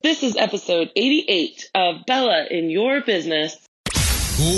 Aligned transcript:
This 0.00 0.22
is 0.22 0.36
episode 0.36 0.92
88 0.94 1.70
of 1.74 2.06
Bella 2.06 2.46
in 2.48 2.70
Your 2.70 3.00
Business. 3.00 3.56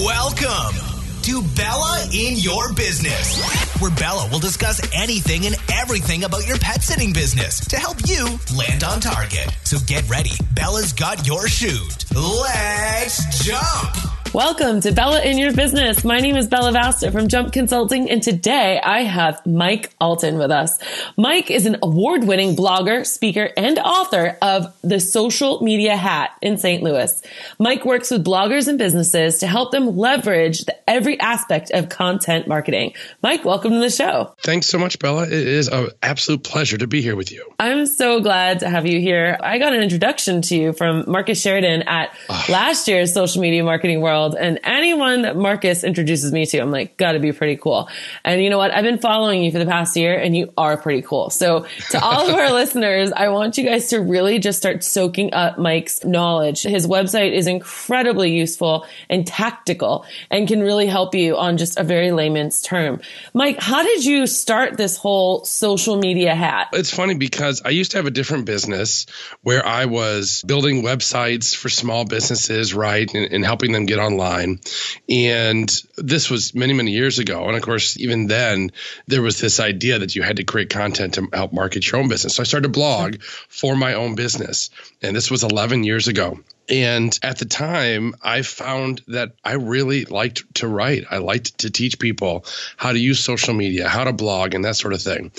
Welcome 0.04 0.76
to 1.22 1.42
Bella 1.56 2.06
in 2.12 2.36
Your 2.36 2.74
Business, 2.74 3.42
where 3.80 3.90
Bella 3.92 4.29
will 4.30 4.38
discuss 4.38 4.82
anything 4.95 5.46
and 5.46 5.56
everything 5.72 6.24
about 6.24 6.46
your 6.46 6.58
pet 6.58 6.82
sitting 6.82 7.14
business 7.14 7.66
to 7.68 7.76
help 7.76 7.96
you 8.06 8.38
land 8.54 8.84
on 8.84 9.00
target. 9.00 9.48
So 9.64 9.79
get 9.87 10.06
ready. 10.11 10.32
Bella's 10.53 10.92
got 10.92 11.26
your 11.26 11.48
chute. 11.48 12.04
Let's 12.14 13.43
jump. 13.43 14.20
Welcome 14.32 14.80
to 14.82 14.92
Bella 14.92 15.22
in 15.22 15.38
Your 15.38 15.52
Business. 15.52 16.04
My 16.04 16.20
name 16.20 16.36
is 16.36 16.46
Bella 16.46 16.70
Vasta 16.70 17.10
from 17.10 17.26
Jump 17.26 17.52
Consulting, 17.52 18.08
and 18.08 18.22
today 18.22 18.80
I 18.80 19.00
have 19.00 19.44
Mike 19.44 19.92
Allton 20.00 20.38
with 20.38 20.52
us. 20.52 20.79
Mike 21.16 21.50
is 21.50 21.66
an 21.66 21.79
award 21.82 22.22
winning 22.22 22.54
blogger, 22.54 23.04
speaker, 23.04 23.50
and 23.56 23.76
author 23.80 24.38
of 24.40 24.72
The 24.82 25.00
Social 25.00 25.61
Media 25.64 25.96
Hat 25.96 26.30
in 26.40 26.58
St. 26.58 26.80
Louis. 26.80 27.20
Mike 27.58 27.85
works 27.85 28.12
with 28.12 28.24
bloggers 28.24 28.68
and 28.68 28.79
businesses 28.79 29.38
to 29.38 29.48
help 29.48 29.72
them 29.72 29.96
leverage 29.96 30.60
the, 30.60 30.88
every 30.88 31.18
aspect 31.18 31.72
of 31.72 31.88
content 31.88 32.47
marketing. 32.47 32.94
Mike, 33.24 33.44
welcome 33.44 33.72
to 33.72 33.80
the 33.80 33.91
show. 33.91 34.36
Thanks 34.44 34.69
so 34.69 34.78
much, 34.78 35.00
Bella. 35.00 35.24
It 35.24 35.33
is 35.33 35.66
an 35.66 35.88
absolute 36.05 36.44
pleasure 36.44 36.78
to 36.78 36.86
be 36.86 37.02
here 37.02 37.16
with 37.16 37.33
you. 37.33 37.52
I'm 37.58 37.84
so 37.84 38.20
glad 38.20 38.60
to 38.60 38.70
have 38.70 38.86
you 38.86 39.00
here. 39.00 39.36
I 39.42 39.58
got 39.58 39.72
an 39.72 39.83
introduction 39.83 40.41
to 40.42 40.56
you 40.56 40.72
from 40.72 41.02
Marcus 41.08 41.41
Sheridan 41.41 41.83
at 41.83 42.14
oh. 42.28 42.47
last 42.48 42.86
year's 42.86 43.12
Social 43.12 43.42
Media 43.42 43.64
Marketing 43.64 44.00
World 44.00 44.19
world. 44.20 44.36
And 44.38 44.60
anyone 44.64 45.22
that 45.22 45.36
Marcus 45.36 45.84
introduces 45.84 46.33
me 46.33 46.47
to, 46.47 46.58
I'm 46.58 46.70
like, 46.70 46.97
gotta 46.97 47.19
be 47.19 47.33
pretty 47.33 47.56
cool. 47.56 47.88
And 48.24 48.42
you 48.42 48.50
know 48.50 48.58
what? 48.58 48.72
I've 48.72 48.84
been 48.84 48.98
following 48.98 49.42
you 49.42 49.50
for 49.50 49.58
the 49.58 49.66
past 49.66 49.96
year 49.96 50.19
and 50.19 50.36
you 50.36 50.52
are 50.56 50.77
pretty 50.77 51.02
cool. 51.02 51.30
So 51.30 51.66
to 51.91 52.02
all 52.02 52.28
of 52.28 52.34
our 52.34 52.52
listeners, 52.52 53.12
I 53.12 53.28
want 53.28 53.58
you 53.58 53.64
guys 53.64 53.88
to 53.88 54.00
really 54.00 54.38
just 54.38 54.58
start 54.58 54.84
soaking 54.84 55.34
up 55.34 55.58
Mike's 55.58 56.05
knowledge. 56.05 56.62
His 56.62 56.86
website 56.86 57.33
is 57.33 57.46
incredibly 57.46 58.33
useful 58.33 58.86
and 59.08 59.27
tactical 59.27 60.04
and 60.30 60.46
can 60.46 60.60
really 60.60 60.86
help 60.86 61.14
you 61.14 61.36
on 61.36 61.56
just 61.56 61.78
a 61.78 61.82
very 61.82 62.12
layman's 62.12 62.62
term. 62.62 63.00
Mike, 63.34 63.60
how 63.60 63.82
did 63.82 64.05
you 64.05 64.27
start 64.27 64.77
this 64.77 64.96
whole 64.96 65.44
social 65.44 65.96
media 65.96 66.34
hat? 66.34 66.68
It's 66.72 66.92
funny 66.92 67.14
because 67.14 67.62
I 67.64 67.70
used 67.70 67.92
to 67.92 67.98
have 67.98 68.06
a 68.06 68.10
different 68.10 68.44
business 68.44 69.06
where 69.42 69.64
I 69.64 69.86
was 69.86 70.42
building 70.46 70.82
websites 70.82 71.55
for 71.55 71.68
small 71.68 72.05
businesses, 72.05 72.74
right? 72.74 73.12
And, 73.12 73.32
and 73.32 73.44
helping 73.44 73.72
them 73.72 73.86
get 73.86 73.98
on 73.98 74.09
online. 74.12 74.61
And 75.08 75.70
this 75.97 76.30
was 76.30 76.55
many, 76.55 76.72
many 76.72 76.92
years 76.92 77.19
ago. 77.19 77.47
And 77.47 77.56
of 77.56 77.62
course, 77.62 77.98
even 77.98 78.27
then, 78.27 78.72
there 79.06 79.22
was 79.22 79.41
this 79.41 79.61
idea 79.61 79.98
that 79.98 80.14
you 80.14 80.22
had 80.22 80.36
to 80.36 80.44
create 80.44 80.70
content 80.70 81.14
to 81.14 81.28
help 81.33 81.52
market 81.52 81.91
your 81.91 82.00
own 82.00 82.08
business. 82.08 82.36
So 82.36 82.42
I 82.42 82.44
started 82.44 82.67
a 82.67 82.72
blog 82.72 83.22
for 83.48 83.77
my 83.77 83.94
own 83.94 84.14
business. 84.14 84.70
And 85.02 85.14
this 85.14 85.30
was 85.30 85.44
11 85.44 85.84
years 85.84 86.08
ago. 86.08 86.39
And 86.69 87.19
at 87.22 87.39
the 87.39 87.47
time, 87.47 88.14
I 88.22 88.42
found 88.42 89.02
that 89.08 89.33
I 89.44 89.55
really 89.55 90.05
liked 90.05 90.55
to 90.56 90.69
write. 90.69 91.05
I 91.11 91.19
liked 91.19 91.58
to 91.58 91.70
teach 91.70 91.98
people 91.98 92.45
how 92.77 92.92
to 92.92 92.98
use 92.98 93.19
social 93.19 93.55
media, 93.55 93.89
how 93.89 94.05
to 94.05 94.12
blog, 94.12 94.55
and 94.55 94.64
that 94.64 94.77
sort 94.77 94.95
of 94.95 95.02
thing 95.02 95.33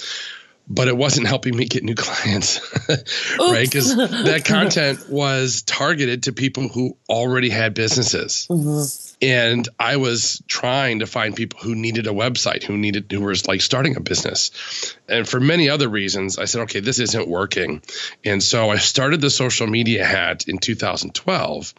but 0.73 0.87
it 0.87 0.95
wasn't 0.95 1.27
helping 1.27 1.55
me 1.55 1.65
get 1.65 1.83
new 1.83 1.95
clients, 1.95 2.59
right? 3.39 3.69
Because 3.69 3.95
that 3.95 4.43
content 4.45 5.09
was 5.09 5.63
targeted 5.63 6.23
to 6.23 6.33
people 6.33 6.69
who 6.69 6.97
already 7.09 7.49
had 7.49 7.73
businesses. 7.73 8.47
Mm-hmm. 8.49 9.17
And 9.23 9.67
I 9.77 9.97
was 9.97 10.41
trying 10.47 10.99
to 10.99 11.07
find 11.07 11.35
people 11.35 11.59
who 11.59 11.75
needed 11.75 12.07
a 12.07 12.11
website, 12.11 12.63
who 12.63 12.77
needed, 12.77 13.11
who 13.11 13.21
was 13.21 13.47
like 13.47 13.61
starting 13.61 13.97
a 13.97 13.99
business. 13.99 14.95
And 15.09 15.27
for 15.27 15.39
many 15.39 15.69
other 15.69 15.89
reasons, 15.89 16.39
I 16.39 16.45
said, 16.45 16.61
okay, 16.61 16.79
this 16.79 16.99
isn't 16.99 17.27
working. 17.27 17.83
And 18.23 18.41
so 18.41 18.69
I 18.69 18.77
started 18.77 19.19
the 19.19 19.29
social 19.29 19.67
media 19.67 20.05
hat 20.05 20.47
in 20.47 20.57
2012, 20.57 21.73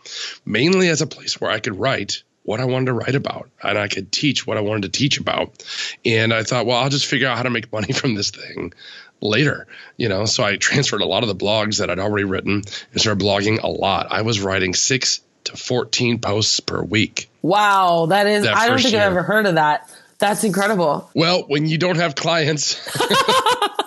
mainly 0.45 0.89
as 0.89 1.01
a 1.01 1.07
place 1.07 1.41
where 1.41 1.51
I 1.51 1.61
could 1.61 1.77
write 1.77 2.23
what 2.45 2.61
I 2.61 2.65
wanted 2.65 2.87
to 2.87 2.93
write 2.93 3.15
about 3.15 3.51
and 3.63 3.79
I 3.79 3.89
could 3.89 4.11
teach 4.11 4.47
what 4.47 4.57
I 4.57 4.61
wanted 4.61 4.83
to 4.93 4.99
teach 4.99 5.19
about. 5.19 5.65
And 6.05 6.33
I 6.33 6.43
thought, 6.43 6.67
well, 6.67 6.79
I'll 6.79 6.91
just 6.91 7.07
figure 7.07 7.29
out 7.29 7.37
how 7.37 7.45
to 7.45 7.51
make 7.51 7.73
money 7.73 7.93
from 7.93 8.15
this 8.15 8.31
thing 8.31 8.73
later, 9.21 9.67
you 9.97 10.09
know. 10.09 10.25
So 10.27 10.43
I 10.43 10.57
transferred 10.57 11.01
a 11.01 11.07
lot 11.07 11.23
of 11.23 11.29
the 11.29 11.37
blogs 11.37 11.79
that 11.79 11.91
I'd 11.91 11.99
already 11.99 12.25
written 12.25 12.63
and 12.93 13.01
started 13.01 13.23
blogging 13.25 13.63
a 13.63 13.69
lot. 13.69 14.09
I 14.11 14.23
was 14.23 14.41
writing 14.41 14.75
six 14.75 15.21
to 15.45 15.57
14 15.57 16.21
posts 16.21 16.61
per 16.61 16.83
week. 16.83 17.31
Wow. 17.43 18.07
That 18.07 18.27
is, 18.27 18.45
that 18.45 18.57
I 18.57 18.69
don't 18.69 18.81
think 18.81 18.93
year. 18.93 19.03
I've 19.03 19.13
ever 19.13 19.23
heard 19.23 19.47
of 19.47 19.55
that. 19.57 19.91
That's 20.19 20.45
incredible. 20.45 21.11
Well, 21.15 21.43
when 21.49 21.67
you 21.67 21.79
don't 21.79 21.97
have 21.97 22.15
clients, 22.15 22.75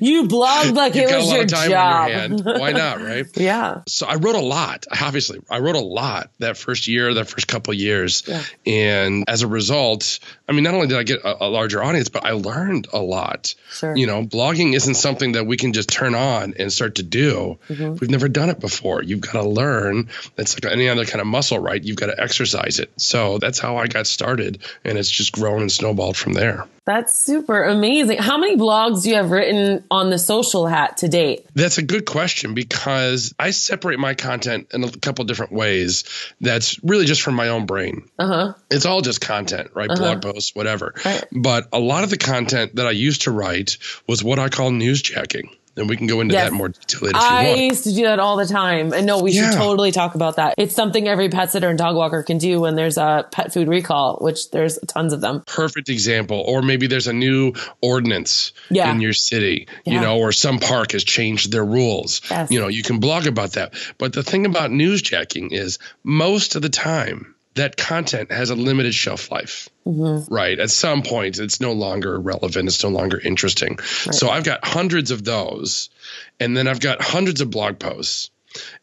you 0.00 0.24
blogged 0.24 0.74
like 0.74 0.96
it 0.96 1.14
was 1.14 1.32
your 1.32 1.44
job. 1.44 2.08
Your 2.10 2.58
Why 2.58 2.72
not, 2.72 3.00
right? 3.00 3.26
yeah. 3.36 3.82
So 3.86 4.06
I 4.06 4.16
wrote 4.16 4.36
a 4.36 4.40
lot. 4.40 4.86
Obviously, 4.90 5.40
I 5.50 5.58
wrote 5.58 5.76
a 5.76 5.80
lot 5.80 6.30
that 6.38 6.56
first 6.56 6.88
year, 6.88 7.14
that 7.14 7.28
first 7.28 7.48
couple 7.48 7.74
years, 7.74 8.22
yeah. 8.26 8.42
and 8.66 9.24
as 9.28 9.42
a 9.42 9.46
result, 9.46 10.18
I 10.48 10.52
mean, 10.52 10.64
not 10.64 10.74
only 10.74 10.86
did 10.86 10.96
I 10.96 11.02
get 11.02 11.20
a, 11.24 11.44
a, 11.44 11.48
larger 11.48 11.82
audience, 11.82 12.08
but 12.08 12.24
I 12.24 12.32
learned 12.32 12.88
a 12.92 12.98
lot. 12.98 13.54
Sure. 13.70 13.96
You 13.96 14.06
know, 14.06 14.24
blogging 14.24 14.74
isn't 14.74 14.94
something 14.94 15.32
that 15.32 15.46
we 15.46 15.56
can 15.56 15.72
just 15.72 15.88
turn 15.88 16.14
on 16.14 16.54
and 16.58 16.72
start 16.72 16.96
to 16.96 17.02
do. 17.02 17.58
Mm-hmm. 17.68 17.96
We've 18.00 18.10
never 18.10 18.28
done 18.28 18.50
it 18.50 18.60
before. 18.60 19.02
You've 19.02 19.20
got 19.20 19.32
to 19.32 19.48
learn. 19.48 20.08
It's 20.36 20.54
like 20.54 20.72
any 20.72 20.88
other 20.88 21.04
kind 21.04 21.20
of 21.20 21.26
muscle, 21.26 21.58
right? 21.58 21.82
You've 21.82 21.96
got 21.96 22.06
to 22.06 22.20
exercise 22.20 22.78
it. 22.78 22.92
So 23.00 23.38
that's 23.38 23.58
how 23.58 23.76
I 23.76 23.86
got 23.86 24.06
started, 24.06 24.62
and 24.84 24.98
it's 24.98 25.10
just 25.10 25.32
grown 25.32 25.62
and 25.62 25.72
snowballed 25.72 26.16
from 26.16 26.32
there. 26.32 26.66
That's 26.84 27.20
super 27.20 27.64
amazing. 27.64 28.18
How 28.18 28.38
many 28.38 28.56
blogs 28.56 29.02
do 29.02 29.10
you 29.10 29.16
have 29.16 29.32
written 29.32 29.55
on 29.90 30.10
the 30.10 30.18
social 30.18 30.66
hat 30.66 30.98
to 30.98 31.08
date? 31.08 31.46
That's 31.54 31.78
a 31.78 31.82
good 31.82 32.06
question 32.06 32.54
because 32.54 33.34
I 33.38 33.50
separate 33.50 33.98
my 33.98 34.14
content 34.14 34.68
in 34.72 34.84
a 34.84 34.90
couple 34.90 35.24
different 35.24 35.52
ways. 35.52 36.04
That's 36.40 36.82
really 36.82 37.06
just 37.06 37.22
from 37.22 37.34
my 37.34 37.48
own 37.48 37.66
brain. 37.66 38.08
Uh-huh. 38.18 38.54
It's 38.70 38.86
all 38.86 39.00
just 39.00 39.20
content, 39.20 39.70
right? 39.74 39.90
Uh-huh. 39.90 40.00
Blog 40.00 40.22
posts, 40.22 40.54
whatever. 40.54 40.94
Right. 41.04 41.24
But 41.32 41.68
a 41.72 41.78
lot 41.78 42.04
of 42.04 42.10
the 42.10 42.18
content 42.18 42.76
that 42.76 42.86
I 42.86 42.92
used 42.92 43.22
to 43.22 43.30
write 43.30 43.78
was 44.06 44.22
what 44.22 44.38
I 44.38 44.48
call 44.48 44.70
newsjacking 44.70 45.50
and 45.76 45.88
we 45.88 45.96
can 45.96 46.06
go 46.06 46.20
into 46.20 46.34
yes. 46.34 46.50
that 46.50 46.56
more 46.56 46.68
detail 46.68 47.00
later. 47.02 47.18
I 47.18 47.54
used 47.54 47.84
to 47.84 47.94
do 47.94 48.02
that 48.02 48.18
all 48.18 48.36
the 48.36 48.46
time, 48.46 48.92
and 48.92 49.06
no, 49.06 49.22
we 49.22 49.32
yeah. 49.32 49.50
should 49.50 49.58
totally 49.58 49.92
talk 49.92 50.14
about 50.14 50.36
that. 50.36 50.54
It's 50.58 50.74
something 50.74 51.06
every 51.06 51.28
pet 51.28 51.52
sitter 51.52 51.68
and 51.68 51.78
dog 51.78 51.94
walker 51.94 52.22
can 52.22 52.38
do 52.38 52.60
when 52.60 52.74
there's 52.74 52.98
a 52.98 53.28
pet 53.30 53.52
food 53.52 53.68
recall, 53.68 54.18
which 54.20 54.50
there's 54.50 54.78
tons 54.86 55.12
of 55.12 55.20
them. 55.20 55.42
Perfect 55.46 55.88
example, 55.88 56.42
or 56.46 56.62
maybe 56.62 56.88
there's 56.88 57.06
a 57.06 57.12
new 57.12 57.52
ordinance 57.80 58.52
yeah. 58.70 58.90
in 58.90 59.00
your 59.00 59.12
city, 59.12 59.68
yeah. 59.84 59.94
you 59.94 60.00
know, 60.00 60.18
or 60.18 60.32
some 60.32 60.58
park 60.58 60.92
has 60.92 61.04
changed 61.04 61.52
their 61.52 61.64
rules. 61.64 62.22
Yes. 62.30 62.50
You 62.50 62.60
know, 62.60 62.68
you 62.68 62.82
can 62.82 62.98
blog 62.98 63.26
about 63.26 63.52
that. 63.52 63.74
But 63.98 64.12
the 64.12 64.22
thing 64.22 64.46
about 64.46 64.70
news 64.70 64.96
newsjacking 64.96 65.52
is 65.52 65.78
most 66.02 66.56
of 66.56 66.62
the 66.62 66.68
time 66.68 67.34
that 67.56 67.76
content 67.76 68.30
has 68.30 68.50
a 68.50 68.54
limited 68.54 68.94
shelf 68.94 69.30
life. 69.30 69.68
Mm-hmm. 69.86 70.32
Right. 70.32 70.58
At 70.58 70.70
some 70.70 71.02
point, 71.02 71.38
it's 71.38 71.60
no 71.60 71.72
longer 71.72 72.18
relevant. 72.18 72.68
It's 72.68 72.82
no 72.82 72.90
longer 72.90 73.18
interesting. 73.18 73.76
Right. 73.76 74.14
So 74.14 74.28
I've 74.28 74.44
got 74.44 74.64
hundreds 74.64 75.10
of 75.10 75.24
those. 75.24 75.90
And 76.38 76.56
then 76.56 76.68
I've 76.68 76.80
got 76.80 77.02
hundreds 77.02 77.40
of 77.40 77.50
blog 77.50 77.78
posts. 77.78 78.30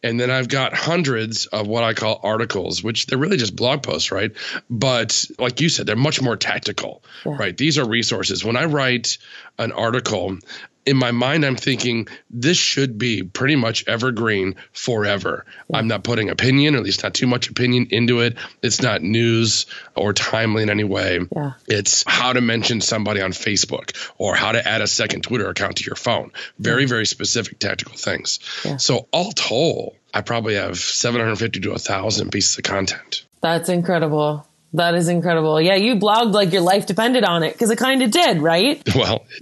And 0.03 0.19
then 0.19 0.29
I've 0.29 0.49
got 0.49 0.75
hundreds 0.75 1.47
of 1.47 1.67
what 1.67 1.83
I 1.83 1.93
call 1.93 2.19
articles, 2.21 2.83
which 2.83 3.07
they're 3.07 3.17
really 3.17 3.37
just 3.37 3.55
blog 3.55 3.81
posts, 3.81 4.11
right? 4.11 4.31
But 4.69 5.25
like 5.39 5.61
you 5.61 5.69
said, 5.69 5.87
they're 5.87 5.95
much 5.95 6.21
more 6.21 6.37
tactical, 6.37 7.03
yeah. 7.25 7.37
right? 7.37 7.57
These 7.57 7.79
are 7.79 7.87
resources. 7.87 8.45
When 8.45 8.55
I 8.55 8.65
write 8.65 9.17
an 9.57 9.71
article, 9.71 10.37
in 10.85 10.97
my 10.97 11.11
mind, 11.11 11.45
I'm 11.45 11.55
thinking 11.55 12.07
this 12.29 12.57
should 12.57 12.97
be 12.97 13.23
pretty 13.23 13.55
much 13.55 13.87
evergreen 13.87 14.55
forever. 14.71 15.45
Yeah. 15.69 15.77
I'm 15.77 15.87
not 15.87 16.03
putting 16.03 16.29
opinion, 16.29 16.75
or 16.75 16.79
at 16.79 16.83
least 16.83 17.03
not 17.03 17.13
too 17.13 17.27
much 17.27 17.49
opinion 17.49 17.87
into 17.91 18.19
it. 18.21 18.37
It's 18.61 18.81
not 18.81 19.01
news 19.01 19.65
or 19.95 20.13
timely 20.13 20.63
in 20.63 20.69
any 20.69 20.83
way. 20.83 21.19
Yeah. 21.35 21.53
It's 21.67 22.03
how 22.05 22.33
to 22.33 22.41
mention 22.41 22.81
somebody 22.81 23.21
on 23.21 23.31
Facebook 23.31 23.95
or 24.17 24.35
how 24.35 24.51
to 24.51 24.67
add 24.67 24.81
a 24.81 24.87
second 24.87 25.21
Twitter 25.23 25.49
account 25.49 25.77
to 25.77 25.85
your 25.85 25.95
phone. 25.95 26.31
Very, 26.59 26.81
yeah. 26.81 26.87
very 26.87 27.05
specific 27.05 27.59
tactical 27.59 27.95
things. 27.95 28.39
So, 28.77 29.07
all 29.11 29.31
told, 29.31 29.95
I 30.13 30.21
probably 30.21 30.55
have 30.55 30.77
750 30.77 31.61
to 31.61 31.69
1,000 31.69 32.31
pieces 32.31 32.57
of 32.57 32.63
content. 32.63 33.25
That's 33.41 33.69
incredible. 33.69 34.47
That 34.73 34.95
is 34.95 35.07
incredible. 35.07 35.61
Yeah, 35.61 35.75
you 35.75 35.95
blogged 35.95 36.33
like 36.33 36.51
your 36.51 36.63
life 36.63 36.87
depended 36.87 37.23
on 37.23 37.43
it 37.43 37.53
because 37.53 37.69
it 37.69 37.77
kind 37.77 38.01
of 38.01 38.09
did, 38.09 38.39
right? 38.39 38.81
Well, 38.95 39.25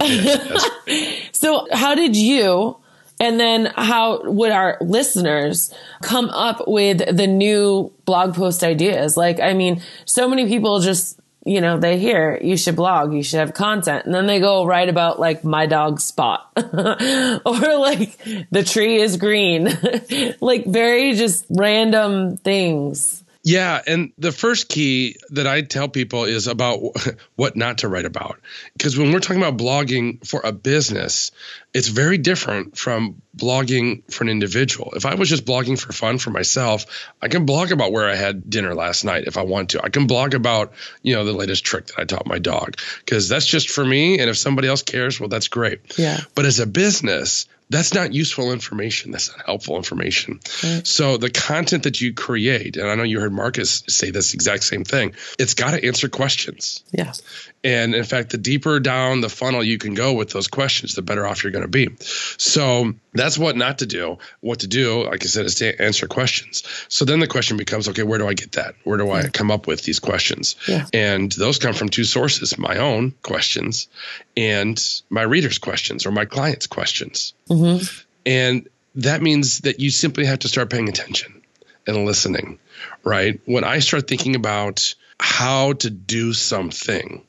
so 1.42 1.66
how 1.72 1.96
did 1.96 2.14
you 2.14 2.76
and 3.18 3.40
then 3.40 3.66
how 3.76 4.22
would 4.22 4.52
our 4.52 4.78
listeners 4.80 5.74
come 6.02 6.30
up 6.30 6.68
with 6.68 7.16
the 7.16 7.26
new 7.26 7.92
blog 8.04 8.36
post 8.36 8.62
ideas? 8.62 9.16
Like, 9.16 9.40
I 9.40 9.52
mean, 9.52 9.82
so 10.04 10.28
many 10.28 10.46
people 10.46 10.78
just, 10.78 11.18
you 11.44 11.60
know, 11.60 11.80
they 11.80 11.98
hear 11.98 12.38
you 12.40 12.56
should 12.56 12.76
blog, 12.76 13.12
you 13.12 13.24
should 13.24 13.40
have 13.40 13.54
content. 13.54 14.06
And 14.06 14.14
then 14.14 14.28
they 14.28 14.38
go 14.38 14.64
write 14.64 14.88
about 14.88 15.18
like 15.18 15.42
my 15.42 15.66
dog's 15.66 16.04
spot 16.04 16.48
or 16.56 17.76
like 17.76 18.16
the 18.52 18.62
tree 18.64 19.00
is 19.00 19.16
green, 19.16 19.68
like 20.40 20.64
very 20.64 21.14
just 21.14 21.44
random 21.50 22.36
things 22.36 23.21
Yeah, 23.44 23.80
and 23.86 24.12
the 24.18 24.30
first 24.30 24.68
key 24.68 25.16
that 25.30 25.48
I 25.48 25.62
tell 25.62 25.88
people 25.88 26.24
is 26.24 26.46
about 26.46 26.80
what 27.36 27.56
not 27.56 27.78
to 27.78 27.88
write 27.88 28.04
about. 28.04 28.38
Because 28.74 28.96
when 28.96 29.12
we're 29.12 29.18
talking 29.18 29.42
about 29.42 29.56
blogging 29.56 30.24
for 30.24 30.40
a 30.44 30.52
business, 30.52 31.32
it's 31.74 31.88
very 31.88 32.18
different 32.18 32.78
from 32.78 33.20
blogging 33.36 34.10
for 34.12 34.22
an 34.22 34.30
individual. 34.30 34.92
If 34.94 35.06
I 35.06 35.14
was 35.14 35.28
just 35.28 35.44
blogging 35.44 35.78
for 35.78 35.92
fun 35.92 36.18
for 36.18 36.30
myself, 36.30 36.86
I 37.20 37.28
can 37.28 37.44
blog 37.44 37.72
about 37.72 37.90
where 37.90 38.08
I 38.08 38.14
had 38.14 38.48
dinner 38.48 38.74
last 38.74 39.04
night 39.04 39.24
if 39.26 39.36
I 39.36 39.42
want 39.42 39.70
to. 39.70 39.82
I 39.82 39.88
can 39.88 40.06
blog 40.06 40.34
about, 40.34 40.72
you 41.02 41.16
know, 41.16 41.24
the 41.24 41.32
latest 41.32 41.64
trick 41.64 41.86
that 41.86 41.98
I 41.98 42.04
taught 42.04 42.26
my 42.26 42.38
dog 42.38 42.76
because 43.00 43.28
that's 43.28 43.46
just 43.46 43.70
for 43.70 43.84
me 43.84 44.20
and 44.20 44.30
if 44.30 44.36
somebody 44.36 44.68
else 44.68 44.82
cares, 44.82 45.18
well 45.18 45.28
that's 45.28 45.48
great. 45.48 45.98
Yeah. 45.98 46.20
But 46.34 46.44
as 46.44 46.60
a 46.60 46.66
business, 46.66 47.46
that's 47.72 47.94
not 47.94 48.12
useful 48.12 48.52
information. 48.52 49.10
That's 49.10 49.30
not 49.30 49.44
helpful 49.46 49.76
information. 49.76 50.40
Right. 50.62 50.86
So 50.86 51.16
the 51.16 51.30
content 51.30 51.84
that 51.84 52.00
you 52.00 52.14
create, 52.14 52.76
and 52.76 52.88
I 52.88 52.94
know 52.94 53.02
you 53.02 53.20
heard 53.20 53.32
Marcus 53.32 53.82
say 53.88 54.10
this 54.10 54.34
exact 54.34 54.64
same 54.64 54.84
thing, 54.84 55.14
it's 55.38 55.54
got 55.54 55.72
to 55.72 55.84
answer 55.84 56.08
questions. 56.08 56.84
Yes. 56.92 57.22
And 57.64 57.94
in 57.94 58.04
fact, 58.04 58.30
the 58.30 58.38
deeper 58.38 58.80
down 58.80 59.20
the 59.20 59.28
funnel 59.28 59.62
you 59.62 59.78
can 59.78 59.94
go 59.94 60.14
with 60.14 60.30
those 60.30 60.48
questions, 60.48 60.94
the 60.94 61.02
better 61.02 61.26
off 61.26 61.44
you're 61.44 61.52
going 61.52 61.62
to 61.62 61.68
be. 61.68 61.90
So 62.36 62.92
that's 63.14 63.38
what 63.38 63.56
not 63.56 63.78
to 63.78 63.86
do. 63.86 64.18
What 64.40 64.60
to 64.60 64.66
do, 64.66 65.04
like 65.04 65.22
I 65.22 65.26
said, 65.26 65.44
is 65.46 65.56
to 65.56 65.80
answer 65.80 66.06
questions. 66.06 66.62
So 66.88 67.04
then 67.04 67.20
the 67.20 67.26
question 67.26 67.56
becomes, 67.56 67.88
okay, 67.88 68.02
where 68.02 68.18
do 68.18 68.26
I 68.26 68.34
get 68.34 68.52
that? 68.52 68.74
Where 68.84 68.98
do 68.98 69.10
I 69.10 69.28
come 69.28 69.50
up 69.50 69.66
with 69.66 69.82
these 69.82 70.00
questions? 70.00 70.56
Yeah. 70.66 70.86
And 70.92 71.30
those 71.32 71.58
come 71.58 71.74
from 71.74 71.88
two 71.88 72.04
sources: 72.04 72.58
my 72.58 72.78
own 72.78 73.14
questions 73.22 73.88
and 74.36 74.82
my 75.10 75.22
readers' 75.22 75.58
questions 75.58 76.06
or 76.06 76.10
my 76.10 76.24
clients' 76.24 76.66
questions. 76.66 77.34
Mm-hmm. 77.48 77.84
And 78.24 78.68
that 78.96 79.22
means 79.22 79.60
that 79.60 79.80
you 79.80 79.90
simply 79.90 80.26
have 80.26 80.40
to 80.40 80.48
start 80.48 80.70
paying 80.70 80.88
attention 80.88 81.42
and 81.86 82.04
listening, 82.04 82.58
right? 83.04 83.40
When 83.44 83.64
I 83.64 83.80
start 83.80 84.08
thinking 84.08 84.36
about 84.36 84.94
how 85.18 85.72
to 85.74 85.90
do 85.90 86.32
something 86.32 87.22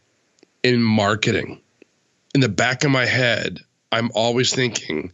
in 0.62 0.82
marketing, 0.82 1.62
in 2.34 2.42
the 2.42 2.50
back 2.50 2.84
of 2.84 2.92
my 2.92 3.06
head, 3.06 3.60
I'm 3.92 4.12
always 4.16 4.54
thinking, 4.54 5.12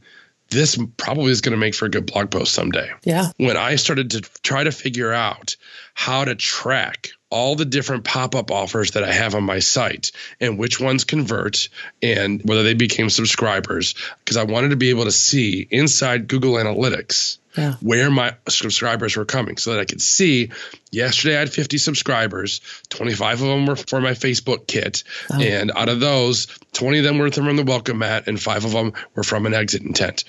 this 0.50 0.78
probably 0.98 1.32
is 1.32 1.42
going 1.42 1.52
to 1.52 1.58
make 1.58 1.76
for 1.76 1.86
a 1.86 1.90
good 1.90 2.06
blog 2.06 2.32
post 2.32 2.54
someday. 2.54 2.90
Yeah. 3.04 3.32
When 3.38 3.58
I 3.58 3.76
started 3.76 4.12
to 4.12 4.22
try 4.42 4.64
to 4.64 4.72
figure 4.72 5.14
out 5.14 5.56
how 5.94 6.26
to 6.26 6.36
track 6.36 7.10
all 7.30 7.56
the 7.56 7.66
different 7.66 8.04
pop-up 8.04 8.52
offers 8.52 8.92
that 8.92 9.04
I 9.04 9.12
have 9.12 9.36
on 9.36 9.44
my 9.44 9.60
site 9.60 10.12
and 10.40 10.58
which 10.58 10.80
ones 10.80 11.04
convert 11.04 11.70
and 12.02 12.42
whether 12.44 12.64
they 12.64 12.74
became 12.74 13.10
subscribers 13.10 13.96
because 14.20 14.38
I 14.38 14.44
wanted 14.44 14.70
to 14.70 14.76
be 14.76 14.90
able 14.90 15.04
to 15.06 15.12
see 15.12 15.68
inside 15.70 16.28
Google 16.28 16.54
Analytics 16.54 17.38
yeah. 17.56 17.76
where 17.82 18.10
my 18.10 18.36
subscribers 18.48 19.16
were 19.16 19.26
coming 19.26 19.58
so 19.58 19.74
that 19.74 19.80
I 19.80 19.86
could 19.86 20.02
see 20.02 20.52
yesterday 20.92 21.36
I 21.36 21.40
had 21.40 21.52
50 21.52 21.78
subscribers, 21.78 22.62
25 22.90 23.42
of 23.42 23.48
them 23.48 23.66
were 23.68 23.76
for 23.76 24.02
my 24.02 24.12
Facebook 24.12 24.66
kit 24.66 25.04
oh. 25.32 25.40
and 25.40 25.72
out 25.76 25.90
of 25.90 26.00
those 26.00 26.48
20 26.74 27.00
of 27.00 27.04
them 27.04 27.20
were 27.20 27.32
from 27.32 27.56
the 27.56 27.64
welcome 27.64 28.00
mat 28.00 28.28
and 28.28 28.42
5 28.42 28.66
of 28.66 28.72
them 28.72 28.94
were 29.16 29.24
from 29.24 29.46
an 29.46 29.54
exit 29.54 29.84
intent. 29.84 30.24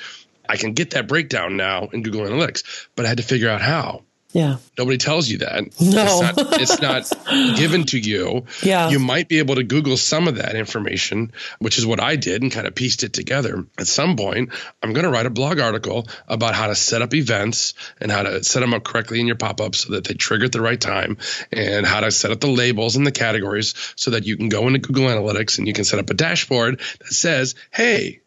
I 0.48 0.56
can 0.56 0.72
get 0.72 0.90
that 0.90 1.06
breakdown 1.06 1.56
now 1.56 1.88
in 1.92 2.02
Google 2.02 2.22
Analytics, 2.22 2.88
but 2.96 3.06
I 3.06 3.08
had 3.08 3.18
to 3.18 3.22
figure 3.22 3.48
out 3.48 3.60
how. 3.60 4.02
Yeah. 4.32 4.58
Nobody 4.78 4.96
tells 4.96 5.28
you 5.28 5.38
that. 5.38 5.64
No. 5.80 6.20
It's 6.22 6.36
not, 6.36 6.60
it's 6.60 6.80
not 6.80 7.56
given 7.56 7.84
to 7.86 7.98
you. 7.98 8.44
Yeah. 8.62 8.88
You 8.90 9.00
might 9.00 9.28
be 9.28 9.38
able 9.38 9.56
to 9.56 9.64
Google 9.64 9.96
some 9.96 10.28
of 10.28 10.36
that 10.36 10.54
information, 10.54 11.32
which 11.58 11.78
is 11.78 11.86
what 11.86 12.00
I 12.00 12.16
did 12.16 12.42
and 12.42 12.52
kind 12.52 12.66
of 12.66 12.74
pieced 12.74 13.02
it 13.02 13.12
together. 13.12 13.66
At 13.76 13.88
some 13.88 14.16
point, 14.16 14.50
I'm 14.82 14.92
going 14.92 15.04
to 15.04 15.10
write 15.10 15.26
a 15.26 15.30
blog 15.30 15.58
article 15.58 16.06
about 16.28 16.54
how 16.54 16.68
to 16.68 16.76
set 16.76 17.02
up 17.02 17.12
events 17.12 17.74
and 18.00 18.12
how 18.12 18.22
to 18.22 18.44
set 18.44 18.60
them 18.60 18.72
up 18.72 18.84
correctly 18.84 19.18
in 19.20 19.26
your 19.26 19.36
pop 19.36 19.60
ups 19.60 19.80
so 19.80 19.94
that 19.94 20.04
they 20.04 20.14
trigger 20.14 20.44
at 20.44 20.52
the 20.52 20.60
right 20.60 20.80
time 20.80 21.18
and 21.50 21.84
how 21.84 22.00
to 22.00 22.12
set 22.12 22.30
up 22.30 22.40
the 22.40 22.46
labels 22.46 22.94
and 22.94 23.06
the 23.06 23.12
categories 23.12 23.74
so 23.96 24.12
that 24.12 24.26
you 24.26 24.36
can 24.36 24.48
go 24.48 24.68
into 24.68 24.78
Google 24.78 25.08
Analytics 25.08 25.58
and 25.58 25.66
you 25.66 25.72
can 25.72 25.84
set 25.84 25.98
up 25.98 26.08
a 26.08 26.14
dashboard 26.14 26.78
that 26.78 27.12
says, 27.12 27.56
hey, 27.72 28.20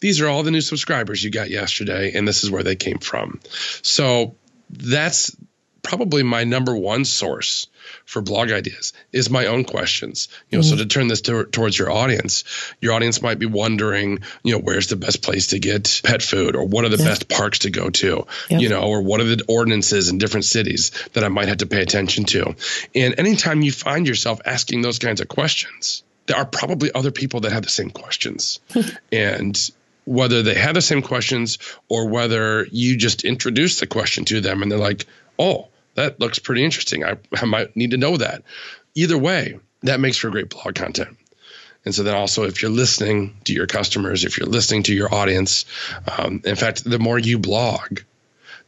these 0.00 0.20
are 0.20 0.28
all 0.28 0.42
the 0.42 0.50
new 0.50 0.60
subscribers 0.60 1.22
you 1.22 1.30
got 1.30 1.48
yesterday, 1.48 2.12
and 2.14 2.26
this 2.26 2.42
is 2.42 2.50
where 2.50 2.64
they 2.64 2.74
came 2.74 2.98
from. 2.98 3.40
So 3.82 4.34
that's 4.72 5.36
probably 5.82 6.22
my 6.22 6.44
number 6.44 6.76
one 6.76 7.04
source 7.04 7.66
for 8.04 8.22
blog 8.22 8.50
ideas 8.50 8.92
is 9.12 9.28
my 9.28 9.46
own 9.46 9.64
questions 9.64 10.28
you 10.48 10.56
know 10.56 10.62
mm-hmm. 10.62 10.76
so 10.76 10.82
to 10.82 10.86
turn 10.86 11.08
this 11.08 11.22
to, 11.22 11.44
towards 11.44 11.76
your 11.76 11.90
audience 11.90 12.44
your 12.80 12.92
audience 12.92 13.20
might 13.20 13.38
be 13.38 13.46
wondering 13.46 14.20
you 14.44 14.52
know 14.52 14.60
where's 14.60 14.86
the 14.86 14.96
best 14.96 15.22
place 15.22 15.48
to 15.48 15.58
get 15.58 16.00
pet 16.04 16.22
food 16.22 16.54
or 16.54 16.64
what 16.64 16.84
are 16.84 16.88
the 16.88 16.96
yeah. 16.96 17.08
best 17.08 17.28
parks 17.28 17.60
to 17.60 17.70
go 17.70 17.90
to 17.90 18.26
yep. 18.48 18.60
you 18.60 18.68
know 18.68 18.82
or 18.82 19.02
what 19.02 19.20
are 19.20 19.24
the 19.24 19.44
ordinances 19.48 20.08
in 20.08 20.18
different 20.18 20.44
cities 20.44 20.92
that 21.14 21.24
i 21.24 21.28
might 21.28 21.48
have 21.48 21.58
to 21.58 21.66
pay 21.66 21.82
attention 21.82 22.24
to 22.24 22.54
and 22.94 23.18
anytime 23.18 23.60
you 23.62 23.72
find 23.72 24.06
yourself 24.06 24.40
asking 24.44 24.82
those 24.82 24.98
kinds 24.98 25.20
of 25.20 25.28
questions 25.28 26.04
there 26.26 26.36
are 26.36 26.46
probably 26.46 26.92
other 26.94 27.10
people 27.10 27.40
that 27.40 27.52
have 27.52 27.64
the 27.64 27.68
same 27.68 27.90
questions 27.90 28.60
and 29.12 29.70
whether 30.04 30.42
they 30.42 30.54
have 30.54 30.74
the 30.74 30.82
same 30.82 31.02
questions 31.02 31.58
or 31.88 32.08
whether 32.08 32.66
you 32.70 32.96
just 32.96 33.24
introduce 33.24 33.80
the 33.80 33.86
question 33.86 34.24
to 34.26 34.40
them 34.40 34.62
and 34.62 34.70
they're 34.70 34.78
like, 34.78 35.06
oh, 35.38 35.68
that 35.94 36.18
looks 36.18 36.38
pretty 36.38 36.64
interesting. 36.64 37.04
I, 37.04 37.18
I 37.34 37.44
might 37.44 37.76
need 37.76 37.92
to 37.92 37.96
know 37.96 38.16
that. 38.16 38.42
Either 38.94 39.18
way, 39.18 39.58
that 39.82 40.00
makes 40.00 40.16
for 40.16 40.30
great 40.30 40.50
blog 40.50 40.74
content. 40.74 41.16
And 41.84 41.94
so 41.94 42.04
then 42.04 42.14
also, 42.14 42.44
if 42.44 42.62
you're 42.62 42.70
listening 42.70 43.36
to 43.44 43.52
your 43.52 43.66
customers, 43.66 44.24
if 44.24 44.38
you're 44.38 44.48
listening 44.48 44.84
to 44.84 44.94
your 44.94 45.12
audience, 45.12 45.64
um, 46.16 46.40
in 46.44 46.54
fact, 46.54 46.84
the 46.84 47.00
more 47.00 47.18
you 47.18 47.38
blog, 47.38 48.00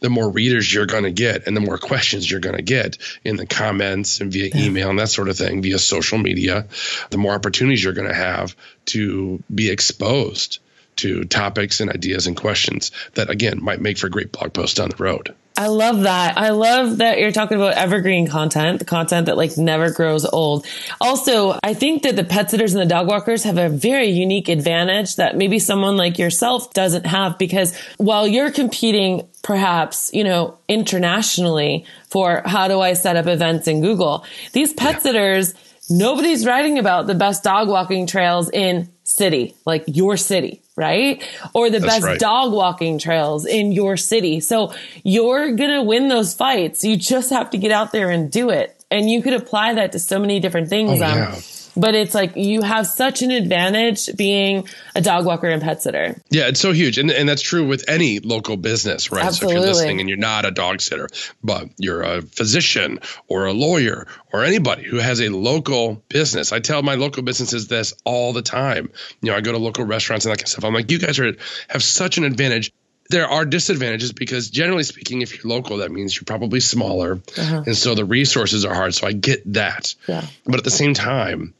the 0.00 0.10
more 0.10 0.28
readers 0.28 0.72
you're 0.72 0.86
going 0.86 1.04
to 1.04 1.12
get 1.12 1.46
and 1.46 1.56
the 1.56 1.60
more 1.60 1.78
questions 1.78 2.28
you're 2.28 2.40
going 2.40 2.56
to 2.56 2.62
get 2.62 2.98
in 3.24 3.36
the 3.36 3.46
comments 3.46 4.20
and 4.20 4.32
via 4.32 4.50
yeah. 4.52 4.64
email 4.64 4.90
and 4.90 4.98
that 4.98 5.08
sort 5.08 5.28
of 5.28 5.36
thing, 5.36 5.62
via 5.62 5.78
social 5.78 6.18
media, 6.18 6.66
the 7.10 7.18
more 7.18 7.32
opportunities 7.32 7.82
you're 7.82 7.92
going 7.92 8.08
to 8.08 8.14
have 8.14 8.56
to 8.86 9.42
be 9.54 9.70
exposed 9.70 10.58
to 10.96 11.24
topics 11.24 11.80
and 11.80 11.90
ideas 11.90 12.26
and 12.26 12.36
questions 12.36 12.90
that 13.14 13.30
again 13.30 13.62
might 13.62 13.80
make 13.80 13.98
for 13.98 14.08
great 14.08 14.32
blog 14.32 14.52
posts 14.52 14.74
down 14.74 14.90
the 14.90 15.02
road. 15.02 15.34
I 15.56 15.68
love 15.68 16.00
that. 16.00 16.36
I 16.36 16.50
love 16.50 16.98
that 16.98 17.20
you're 17.20 17.30
talking 17.30 17.56
about 17.56 17.74
evergreen 17.74 18.26
content, 18.26 18.80
the 18.80 18.84
content 18.84 19.26
that 19.26 19.36
like 19.36 19.56
never 19.56 19.92
grows 19.92 20.24
old. 20.24 20.66
Also, 21.00 21.56
I 21.62 21.74
think 21.74 22.02
that 22.02 22.16
the 22.16 22.24
pet 22.24 22.50
sitters 22.50 22.74
and 22.74 22.82
the 22.82 22.92
dog 22.92 23.06
walkers 23.06 23.44
have 23.44 23.56
a 23.56 23.68
very 23.68 24.08
unique 24.08 24.48
advantage 24.48 25.14
that 25.14 25.36
maybe 25.36 25.60
someone 25.60 25.96
like 25.96 26.18
yourself 26.18 26.72
doesn't 26.74 27.06
have 27.06 27.38
because 27.38 27.76
while 27.98 28.26
you're 28.26 28.50
competing 28.50 29.28
perhaps, 29.44 30.10
you 30.12 30.24
know, 30.24 30.58
internationally 30.68 31.86
for 32.08 32.42
how 32.44 32.66
do 32.66 32.80
I 32.80 32.94
set 32.94 33.14
up 33.14 33.28
events 33.28 33.68
in 33.68 33.80
Google, 33.80 34.24
these 34.54 34.72
pet 34.72 34.94
yeah. 34.94 35.00
sitters, 35.00 35.54
nobody's 35.88 36.44
writing 36.44 36.80
about 36.80 37.06
the 37.06 37.14
best 37.14 37.44
dog 37.44 37.68
walking 37.68 38.08
trails 38.08 38.50
in 38.50 38.88
city, 39.04 39.54
like 39.64 39.84
your 39.86 40.16
city 40.16 40.60
right? 40.76 41.22
Or 41.52 41.70
the 41.70 41.78
That's 41.78 41.94
best 41.94 42.04
right. 42.04 42.18
dog 42.18 42.52
walking 42.52 42.98
trails 42.98 43.46
in 43.46 43.72
your 43.72 43.96
city. 43.96 44.40
So 44.40 44.74
you're 45.02 45.52
going 45.54 45.70
to 45.70 45.82
win 45.82 46.08
those 46.08 46.34
fights. 46.34 46.84
You 46.84 46.96
just 46.96 47.30
have 47.30 47.50
to 47.50 47.58
get 47.58 47.70
out 47.70 47.92
there 47.92 48.10
and 48.10 48.30
do 48.30 48.50
it. 48.50 48.84
And 48.90 49.08
you 49.08 49.22
could 49.22 49.34
apply 49.34 49.74
that 49.74 49.92
to 49.92 49.98
so 49.98 50.18
many 50.18 50.40
different 50.40 50.68
things. 50.68 50.90
Oh, 50.90 50.94
yeah. 50.94 51.28
Um, 51.28 51.42
but 51.76 51.94
it's 51.94 52.14
like 52.14 52.36
you 52.36 52.62
have 52.62 52.86
such 52.86 53.22
an 53.22 53.30
advantage 53.30 54.14
being 54.16 54.68
a 54.94 55.00
dog 55.00 55.26
walker 55.26 55.48
and 55.48 55.62
pet 55.62 55.82
sitter. 55.82 56.16
Yeah, 56.30 56.48
it's 56.48 56.60
so 56.60 56.72
huge. 56.72 56.98
And, 56.98 57.10
and 57.10 57.28
that's 57.28 57.42
true 57.42 57.66
with 57.66 57.84
any 57.88 58.20
local 58.20 58.56
business, 58.56 59.10
right? 59.10 59.24
Absolutely. 59.24 59.56
So 59.56 59.60
if 59.60 59.64
you're 59.64 59.74
listening 59.74 60.00
and 60.00 60.08
you're 60.08 60.18
not 60.18 60.44
a 60.44 60.50
dog 60.50 60.80
sitter, 60.80 61.08
but 61.42 61.68
you're 61.78 62.02
a 62.02 62.22
physician 62.22 63.00
or 63.28 63.46
a 63.46 63.52
lawyer 63.52 64.06
or 64.32 64.44
anybody 64.44 64.84
who 64.84 64.98
has 64.98 65.20
a 65.20 65.28
local 65.28 66.02
business. 66.08 66.52
I 66.52 66.60
tell 66.60 66.82
my 66.82 66.94
local 66.94 67.22
businesses 67.22 67.68
this 67.68 67.94
all 68.04 68.32
the 68.32 68.42
time. 68.42 68.90
You 69.20 69.30
know, 69.30 69.36
I 69.36 69.40
go 69.40 69.52
to 69.52 69.58
local 69.58 69.84
restaurants 69.84 70.26
and 70.26 70.32
that 70.32 70.38
kind 70.38 70.44
of 70.44 70.50
stuff. 70.50 70.64
I'm 70.64 70.74
like, 70.74 70.90
you 70.90 70.98
guys 70.98 71.18
are 71.18 71.32
have 71.68 71.82
such 71.82 72.18
an 72.18 72.24
advantage 72.24 72.72
there 73.10 73.28
are 73.28 73.44
disadvantages 73.44 74.12
because 74.12 74.50
generally 74.50 74.82
speaking 74.82 75.22
if 75.22 75.36
you're 75.36 75.52
local 75.52 75.78
that 75.78 75.90
means 75.90 76.16
you're 76.16 76.24
probably 76.24 76.60
smaller 76.60 77.20
uh-huh. 77.36 77.62
and 77.66 77.76
so 77.76 77.94
the 77.94 78.04
resources 78.04 78.64
are 78.64 78.74
hard 78.74 78.94
so 78.94 79.06
i 79.06 79.12
get 79.12 79.52
that 79.52 79.94
yeah. 80.08 80.26
but 80.44 80.56
at 80.56 80.64
the 80.64 80.70
same 80.70 80.94
time 80.94 81.54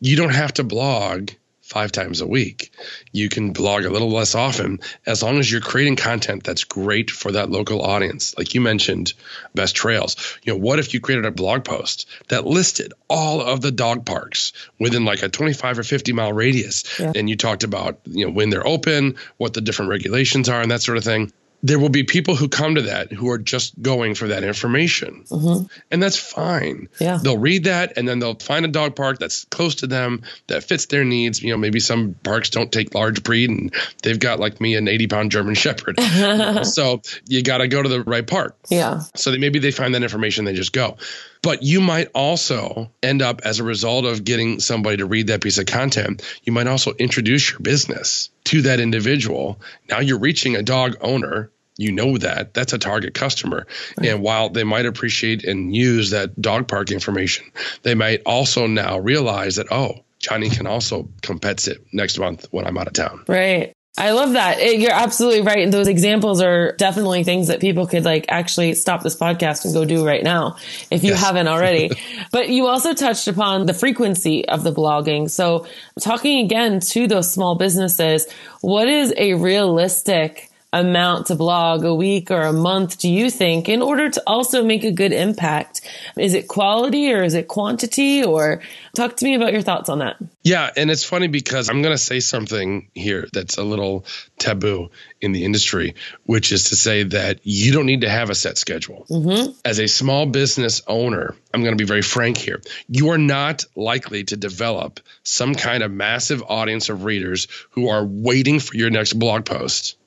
you 0.00 0.16
don't 0.16 0.34
have 0.34 0.54
to 0.54 0.64
blog 0.64 1.30
five 1.68 1.92
times 1.92 2.22
a 2.22 2.26
week. 2.26 2.72
You 3.12 3.28
can 3.28 3.52
blog 3.52 3.84
a 3.84 3.90
little 3.90 4.10
less 4.10 4.34
often 4.34 4.80
as 5.04 5.22
long 5.22 5.38
as 5.38 5.52
you're 5.52 5.60
creating 5.60 5.96
content 5.96 6.42
that's 6.42 6.64
great 6.64 7.10
for 7.10 7.32
that 7.32 7.50
local 7.50 7.82
audience. 7.82 8.34
Like 8.38 8.54
you 8.54 8.62
mentioned, 8.62 9.12
best 9.54 9.76
trails. 9.76 10.16
You 10.42 10.54
know, 10.54 10.58
what 10.58 10.78
if 10.78 10.94
you 10.94 11.00
created 11.00 11.26
a 11.26 11.30
blog 11.30 11.64
post 11.64 12.08
that 12.28 12.46
listed 12.46 12.94
all 13.08 13.42
of 13.42 13.60
the 13.60 13.70
dog 13.70 14.06
parks 14.06 14.54
within 14.78 15.04
like 15.04 15.22
a 15.22 15.28
25 15.28 15.80
or 15.80 15.82
50 15.82 16.12
mile 16.14 16.32
radius? 16.32 16.84
Yeah. 16.98 17.12
And 17.14 17.28
you 17.28 17.36
talked 17.36 17.64
about, 17.64 18.00
you 18.06 18.24
know, 18.24 18.32
when 18.32 18.48
they're 18.48 18.66
open, 18.66 19.16
what 19.36 19.52
the 19.52 19.60
different 19.60 19.90
regulations 19.90 20.48
are, 20.48 20.62
and 20.62 20.70
that 20.70 20.80
sort 20.80 20.96
of 20.96 21.04
thing 21.04 21.32
there 21.62 21.78
will 21.78 21.88
be 21.88 22.04
people 22.04 22.36
who 22.36 22.48
come 22.48 22.76
to 22.76 22.82
that 22.82 23.12
who 23.12 23.30
are 23.30 23.38
just 23.38 23.80
going 23.82 24.14
for 24.14 24.28
that 24.28 24.44
information. 24.44 25.24
Mm-hmm. 25.28 25.66
And 25.90 26.02
that's 26.02 26.16
fine. 26.16 26.88
Yeah. 27.00 27.18
They'll 27.22 27.38
read 27.38 27.64
that 27.64 27.94
and 27.96 28.06
then 28.06 28.20
they'll 28.20 28.36
find 28.36 28.64
a 28.64 28.68
dog 28.68 28.94
park 28.94 29.18
that's 29.18 29.44
close 29.46 29.76
to 29.76 29.88
them 29.88 30.22
that 30.46 30.62
fits 30.62 30.86
their 30.86 31.04
needs. 31.04 31.42
You 31.42 31.50
know, 31.50 31.56
maybe 31.56 31.80
some 31.80 32.14
parks 32.22 32.50
don't 32.50 32.70
take 32.70 32.94
large 32.94 33.24
breed 33.24 33.50
and 33.50 33.74
they've 34.02 34.18
got 34.18 34.38
like 34.38 34.60
me 34.60 34.76
an 34.76 34.86
80 34.86 35.06
pound 35.08 35.30
German 35.32 35.54
Shepherd. 35.56 36.00
so 36.64 37.02
you 37.26 37.42
got 37.42 37.58
to 37.58 37.68
go 37.68 37.82
to 37.82 37.88
the 37.88 38.02
right 38.04 38.26
park. 38.26 38.56
Yeah. 38.68 39.00
So 39.16 39.32
they, 39.32 39.38
maybe 39.38 39.58
they 39.58 39.72
find 39.72 39.94
that 39.94 40.02
information, 40.02 40.44
they 40.44 40.54
just 40.54 40.72
go. 40.72 40.96
But 41.42 41.62
you 41.62 41.80
might 41.80 42.08
also 42.14 42.90
end 43.02 43.22
up, 43.22 43.42
as 43.44 43.60
a 43.60 43.64
result 43.64 44.04
of 44.04 44.24
getting 44.24 44.60
somebody 44.60 44.98
to 44.98 45.06
read 45.06 45.28
that 45.28 45.42
piece 45.42 45.58
of 45.58 45.66
content, 45.66 46.22
you 46.42 46.52
might 46.52 46.66
also 46.66 46.92
introduce 46.94 47.50
your 47.50 47.60
business 47.60 48.30
to 48.44 48.62
that 48.62 48.80
individual. 48.80 49.60
Now 49.88 50.00
you're 50.00 50.18
reaching 50.18 50.56
a 50.56 50.62
dog 50.62 50.96
owner. 51.00 51.50
You 51.76 51.92
know 51.92 52.18
that 52.18 52.54
that's 52.54 52.72
a 52.72 52.78
target 52.78 53.14
customer. 53.14 53.66
Right. 53.96 54.08
And 54.08 54.20
while 54.20 54.48
they 54.50 54.64
might 54.64 54.86
appreciate 54.86 55.44
and 55.44 55.74
use 55.74 56.10
that 56.10 56.40
dog 56.40 56.66
park 56.66 56.90
information, 56.90 57.46
they 57.84 57.94
might 57.94 58.22
also 58.26 58.66
now 58.66 58.98
realize 58.98 59.56
that, 59.56 59.70
oh, 59.70 60.00
Johnny 60.18 60.50
can 60.50 60.66
also 60.66 61.08
come 61.22 61.38
pet 61.38 61.60
sit 61.60 61.86
next 61.92 62.18
month 62.18 62.48
when 62.50 62.66
I'm 62.66 62.76
out 62.76 62.88
of 62.88 62.94
town. 62.94 63.24
Right. 63.28 63.72
I 63.98 64.12
love 64.12 64.34
that. 64.34 64.60
It, 64.60 64.78
you're 64.78 64.92
absolutely 64.92 65.40
right. 65.40 65.58
And 65.58 65.72
those 65.72 65.88
examples 65.88 66.40
are 66.40 66.72
definitely 66.76 67.24
things 67.24 67.48
that 67.48 67.60
people 67.60 67.88
could 67.88 68.04
like 68.04 68.26
actually 68.28 68.74
stop 68.74 69.02
this 69.02 69.16
podcast 69.16 69.64
and 69.64 69.74
go 69.74 69.84
do 69.84 70.06
right 70.06 70.22
now 70.22 70.56
if 70.88 71.02
you 71.02 71.10
yes. 71.10 71.20
haven't 71.20 71.48
already. 71.48 71.90
but 72.30 72.48
you 72.48 72.68
also 72.68 72.94
touched 72.94 73.26
upon 73.26 73.66
the 73.66 73.74
frequency 73.74 74.48
of 74.48 74.62
the 74.62 74.72
blogging. 74.72 75.28
So 75.28 75.66
talking 76.00 76.44
again 76.44 76.78
to 76.78 77.08
those 77.08 77.32
small 77.32 77.56
businesses, 77.56 78.30
what 78.60 78.86
is 78.86 79.12
a 79.16 79.34
realistic 79.34 80.47
amount 80.72 81.26
to 81.26 81.34
blog 81.34 81.82
a 81.82 81.94
week 81.94 82.30
or 82.30 82.42
a 82.42 82.52
month 82.52 82.98
do 82.98 83.08
you 83.08 83.30
think 83.30 83.70
in 83.70 83.80
order 83.80 84.10
to 84.10 84.22
also 84.26 84.62
make 84.62 84.84
a 84.84 84.92
good 84.92 85.12
impact? 85.12 85.80
Is 86.18 86.34
it 86.34 86.46
quality 86.46 87.10
or 87.12 87.22
is 87.22 87.32
it 87.32 87.48
quantity 87.48 88.22
or 88.22 88.60
talk 88.94 89.16
to 89.16 89.24
me 89.24 89.34
about 89.34 89.52
your 89.52 89.62
thoughts 89.62 89.88
on 89.88 90.00
that? 90.00 90.16
Yeah. 90.42 90.70
And 90.76 90.90
it's 90.90 91.04
funny 91.04 91.28
because 91.28 91.70
I'm 91.70 91.80
going 91.80 91.94
to 91.94 92.02
say 92.02 92.20
something 92.20 92.90
here 92.94 93.26
that's 93.32 93.56
a 93.56 93.62
little 93.62 94.04
taboo 94.38 94.90
in 95.22 95.32
the 95.32 95.44
industry, 95.44 95.94
which 96.24 96.52
is 96.52 96.64
to 96.64 96.76
say 96.76 97.02
that 97.04 97.40
you 97.44 97.72
don't 97.72 97.86
need 97.86 98.02
to 98.02 98.10
have 98.10 98.28
a 98.28 98.34
set 98.34 98.58
schedule. 98.58 99.06
Mm-hmm. 99.08 99.52
As 99.64 99.78
a 99.78 99.88
small 99.88 100.26
business 100.26 100.82
owner, 100.86 101.34
I'm 101.54 101.62
going 101.62 101.76
to 101.76 101.82
be 101.82 101.88
very 101.88 102.02
frank 102.02 102.36
here. 102.36 102.60
You 102.88 103.10
are 103.10 103.18
not 103.18 103.64
likely 103.74 104.24
to 104.24 104.36
develop 104.36 105.00
some 105.22 105.54
kind 105.54 105.82
of 105.82 105.90
massive 105.90 106.42
audience 106.42 106.90
of 106.90 107.04
readers 107.04 107.48
who 107.70 107.88
are 107.88 108.04
waiting 108.04 108.60
for 108.60 108.76
your 108.76 108.90
next 108.90 109.14
blog 109.14 109.46
post 109.46 109.97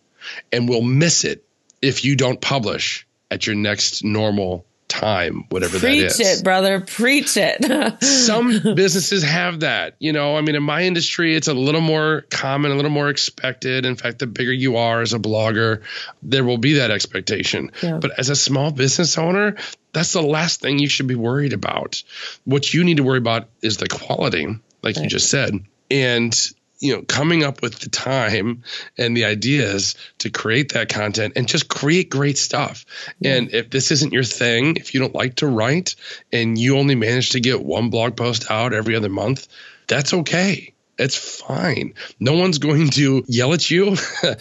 and 0.51 0.67
will 0.67 0.81
miss 0.81 1.23
it 1.23 1.45
if 1.81 2.05
you 2.05 2.15
don't 2.15 2.39
publish 2.39 3.07
at 3.29 3.47
your 3.47 3.55
next 3.55 4.03
normal 4.03 4.65
time, 4.91 5.45
whatever 5.49 5.79
Preach 5.79 6.01
that 6.01 6.05
is. 6.07 6.17
Preach 6.17 6.27
it, 6.27 6.43
brother. 6.43 6.81
Preach 6.81 7.37
it. 7.37 8.03
Some 8.03 8.75
businesses 8.75 9.23
have 9.23 9.61
that. 9.61 9.95
You 9.99 10.11
know, 10.11 10.35
I 10.35 10.41
mean, 10.41 10.55
in 10.55 10.63
my 10.63 10.83
industry, 10.83 11.35
it's 11.35 11.47
a 11.47 11.53
little 11.53 11.81
more 11.81 12.25
common, 12.29 12.71
a 12.71 12.75
little 12.75 12.91
more 12.91 13.09
expected. 13.09 13.85
In 13.85 13.95
fact, 13.95 14.19
the 14.19 14.27
bigger 14.27 14.51
you 14.51 14.77
are 14.77 15.01
as 15.01 15.13
a 15.13 15.19
blogger, 15.19 15.81
there 16.21 16.43
will 16.43 16.57
be 16.57 16.73
that 16.73 16.91
expectation. 16.91 17.71
Yeah. 17.81 17.97
But 17.97 18.19
as 18.19 18.29
a 18.29 18.35
small 18.35 18.71
business 18.71 19.17
owner, 19.17 19.55
that's 19.93 20.13
the 20.13 20.21
last 20.21 20.61
thing 20.61 20.77
you 20.77 20.89
should 20.89 21.07
be 21.07 21.15
worried 21.15 21.53
about. 21.53 22.03
What 22.43 22.73
you 22.73 22.83
need 22.83 22.97
to 22.97 23.03
worry 23.03 23.17
about 23.17 23.47
is 23.61 23.77
the 23.77 23.87
quality, 23.87 24.45
like 24.83 24.97
right. 24.97 25.03
you 25.03 25.09
just 25.09 25.29
said. 25.29 25.53
And 25.89 26.51
you 26.81 26.95
know 26.95 27.03
coming 27.03 27.43
up 27.43 27.61
with 27.61 27.79
the 27.79 27.89
time 27.89 28.63
and 28.97 29.15
the 29.15 29.25
ideas 29.25 29.95
to 30.17 30.29
create 30.29 30.73
that 30.73 30.89
content 30.89 31.33
and 31.35 31.47
just 31.47 31.69
create 31.69 32.09
great 32.09 32.37
stuff. 32.37 32.85
Yeah. 33.19 33.35
and 33.35 33.53
if 33.53 33.69
this 33.69 33.91
isn't 33.91 34.13
your 34.13 34.23
thing 34.23 34.75
if 34.75 34.93
you 34.93 34.99
don't 34.99 35.15
like 35.15 35.35
to 35.35 35.47
write 35.47 35.95
and 36.33 36.57
you 36.57 36.77
only 36.77 36.95
manage 36.95 37.31
to 37.31 37.39
get 37.39 37.63
one 37.63 37.89
blog 37.89 38.17
post 38.17 38.51
out 38.51 38.73
every 38.73 38.95
other 38.95 39.09
month 39.09 39.47
that's 39.87 40.13
okay. 40.13 40.73
It's 40.97 41.17
fine. 41.17 41.95
No 42.19 42.33
one's 42.33 42.59
going 42.59 42.89
to 42.91 43.23
yell 43.27 43.53
at 43.53 43.69
you. 43.69 43.97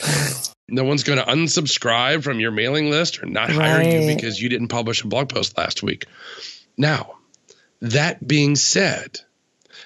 No 0.73 0.85
one's 0.85 1.03
going 1.03 1.19
to 1.19 1.25
unsubscribe 1.25 2.23
from 2.23 2.39
your 2.39 2.53
mailing 2.53 2.91
list 2.91 3.23
or 3.23 3.27
not 3.27 3.51
hire 3.51 3.79
right. 3.79 3.93
you 3.93 4.15
because 4.15 4.41
you 4.41 4.49
didn't 4.49 4.69
publish 4.69 5.03
a 5.03 5.09
blog 5.09 5.29
post 5.29 5.59
last 5.59 5.83
week. 5.83 6.07
Now 6.77 7.17
that 7.81 8.25
being 8.27 8.55
said 8.55 9.19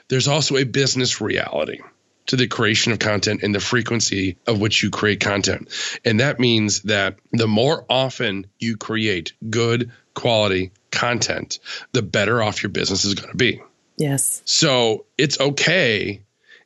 there's 0.09 0.29
also 0.29 0.57
a 0.59 0.65
business 0.65 1.23
reality 1.23 1.81
to 2.26 2.37
the 2.37 2.47
creation 2.47 2.93
of 2.93 2.99
content 2.99 3.43
and 3.43 3.54
the 3.54 3.61
frequency 3.61 4.37
of 4.47 4.61
which 4.61 4.83
you 4.83 4.90
create 4.90 5.21
content. 5.21 5.69
And 6.04 6.21
that 6.21 6.40
means 6.40 6.83
that 6.83 7.16
the 7.33 7.47
more 7.47 7.85
often 7.88 8.47
you 8.59 8.76
create 8.76 9.33
good 9.49 9.93
quality 10.14 10.73
content, 10.90 11.59
the 11.93 12.02
better 12.02 12.43
off 12.43 12.62
your 12.62 12.71
business 12.71 13.04
is 13.04 13.14
going 13.14 13.31
to 13.31 13.37
be. 13.37 13.61
Yes. 13.97 14.43
So 14.45 15.07
it's 15.19 15.40
okay 15.40 16.23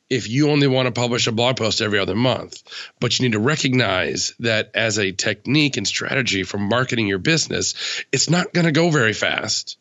if 0.09 0.27
you 0.27 0.49
only 0.49 0.67
want 0.67 0.87
to 0.87 0.91
publish 0.91 1.27
a 1.27 1.31
blog 1.31 1.57
post 1.57 1.81
every 1.81 1.99
other 1.99 2.15
month, 2.15 2.63
but 2.99 3.17
you 3.17 3.25
need 3.25 3.33
to 3.33 3.39
recognize 3.39 4.33
that 4.39 4.71
as 4.73 4.97
a 4.97 5.11
technique 5.11 5.77
and 5.77 5.87
strategy 5.87 6.43
for 6.43 6.57
marketing 6.57 7.07
your 7.07 7.19
business, 7.19 8.03
it's 8.11 8.29
not 8.29 8.51
going 8.51 8.65
to 8.65 8.71
go 8.71 8.89
very 8.89 9.13
fast 9.13 9.77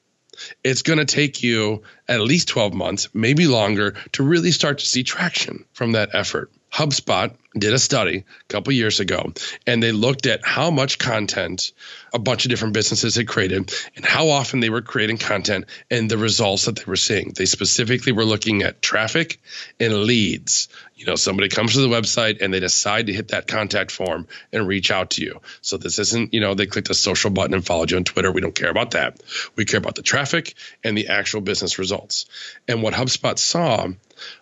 it's 0.65 0.83
going 0.83 0.99
to 0.99 1.05
take 1.05 1.43
you 1.43 1.83
at 2.07 2.21
least 2.21 2.49
12 2.49 2.75
months, 2.75 3.09
maybe 3.15 3.47
longer, 3.47 3.95
to 4.13 4.23
really 4.23 4.51
start 4.51 4.79
to 4.79 4.87
see 4.87 5.03
traction 5.03 5.65
from 5.73 5.93
that 5.93 6.11
effort. 6.15 6.51
HubSpot 6.73 7.35
did 7.59 7.73
a 7.73 7.79
study 7.79 8.19
a 8.19 8.53
couple 8.53 8.73
years 8.73 9.01
ago 9.01 9.33
and 9.67 9.83
they 9.83 9.93
looked 9.93 10.27
at 10.27 10.45
how 10.45 10.71
much 10.71 10.99
content 10.99 11.73
a 12.13 12.19
bunch 12.19 12.45
of 12.45 12.51
different 12.51 12.75
businesses 12.75 13.17
had 13.17 13.27
created 13.27 13.73
and 13.97 14.05
how 14.05 14.29
often 14.29 14.61
they 14.61 14.71
were 14.71 14.83
creating 14.83 15.17
content 15.17 15.65
and 15.91 16.11
the 16.11 16.19
results 16.19 16.67
that 16.67 16.77
they 16.77 16.85
were 16.87 16.97
seeing. 16.97 17.33
They 17.35 17.47
specifically 17.47 18.13
were 18.13 18.25
looking 18.25 18.63
at 18.63 18.83
traffic 18.83 19.41
and 19.81 19.95
leads. 20.05 20.69
You 20.99 21.07
know, 21.07 21.15
somebody 21.15 21.49
comes 21.49 21.75
to 21.75 21.81
the 21.81 21.87
website 21.87 22.43
and 22.43 22.53
they 22.53 22.59
decide 22.59 23.07
to 23.07 23.13
hit 23.13 23.29
that 23.29 23.47
contact 23.47 23.93
form 23.93 24.27
and 24.53 24.67
reach 24.67 24.91
out 24.91 25.11
to 25.11 25.23
you. 25.23 25.41
So 25.61 25.77
this 25.77 26.01
isn't, 26.01 26.35
you 26.35 26.41
know, 26.41 26.55
they 26.55 26.67
clicked 26.67 26.91
a 26.91 26.95
social 26.95 27.31
button 27.31 27.55
and 27.55 27.65
followed 27.65 27.93
you 27.93 27.99
on 27.99 28.03
Twitter. 28.03 28.33
We 28.33 28.41
don't 28.41 28.55
care 28.55 28.69
about 28.69 28.91
that. 28.91 29.23
We 29.55 29.65
care 29.65 29.79
about 29.79 29.95
the 29.95 30.03
traffic 30.03 30.55
and 30.83 30.99
the 30.99 31.07
actual 31.07 31.41
business 31.41 31.79
results. 31.79 32.27
And 32.67 32.83
what 32.83 32.95
HubSpot 32.95 33.39
saw 33.39 33.87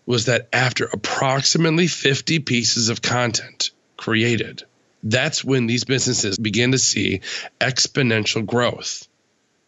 was 0.06 0.24
that 0.24 0.48
after 0.50 0.86
approximately 0.86 1.88
50 1.88 2.38
pieces 2.38 2.88
of 2.88 3.02
content 3.02 3.70
created, 3.98 4.62
that's 5.02 5.44
when 5.44 5.66
these 5.66 5.84
businesses 5.84 6.38
begin 6.38 6.72
to 6.72 6.78
see 6.78 7.20
exponential 7.60 8.46
growth 8.46 9.06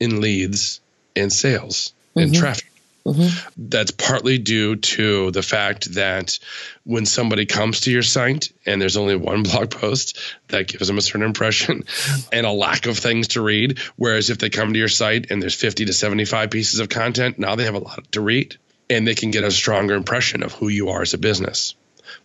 in 0.01 0.23
leads 0.23 0.81
and 1.15 1.31
sales 1.31 1.93
mm-hmm. 2.11 2.21
and 2.21 2.35
traffic. 2.35 2.71
Mm-hmm. 3.09 3.69
That's 3.69 3.91
partly 3.91 4.39
due 4.39 4.77
to 4.77 5.31
the 5.31 5.43
fact 5.43 5.95
that 5.95 6.39
when 6.85 7.07
somebody 7.07 7.47
comes 7.47 7.83
to 7.83 7.91
your 7.91 8.03
site 8.03 8.53
and 8.67 8.81
there's 8.81 8.97
only 8.97 9.17
one 9.17 9.43
blog 9.45 9.71
post, 9.71 10.19
that 10.49 10.69
gives 10.69 10.87
them 10.87 10.99
a 10.99 11.03
certain 11.03 11.23
impression 11.23 11.85
and 12.33 12.47
a 12.47 12.53
lack 12.53 12.87
of 12.87 12.99
things 12.99 13.29
to 13.29 13.43
read. 13.43 13.79
Whereas 13.97 14.31
if 14.31 14.39
they 14.39 14.51
come 14.51 14.73
to 14.73 14.79
your 14.79 14.89
site 14.89 15.31
and 15.31 15.43
there's 15.43 15.55
50 15.55 15.87
to 15.87 15.93
75 15.93 16.51
pieces 16.51 16.81
of 16.81 16.89
content, 16.89 17.39
now 17.39 17.55
they 17.57 17.65
have 17.65 17.75
a 17.75 17.81
lot 17.81 18.11
to 18.13 18.21
read 18.21 18.57
and 18.91 19.07
they 19.07 19.15
can 19.15 19.31
get 19.31 19.45
a 19.45 19.51
stronger 19.51 19.95
impression 19.95 20.43
of 20.43 20.53
who 20.53 20.69
you 20.69 20.91
are 20.91 21.03
as 21.03 21.15
a 21.15 21.19
business. 21.19 21.75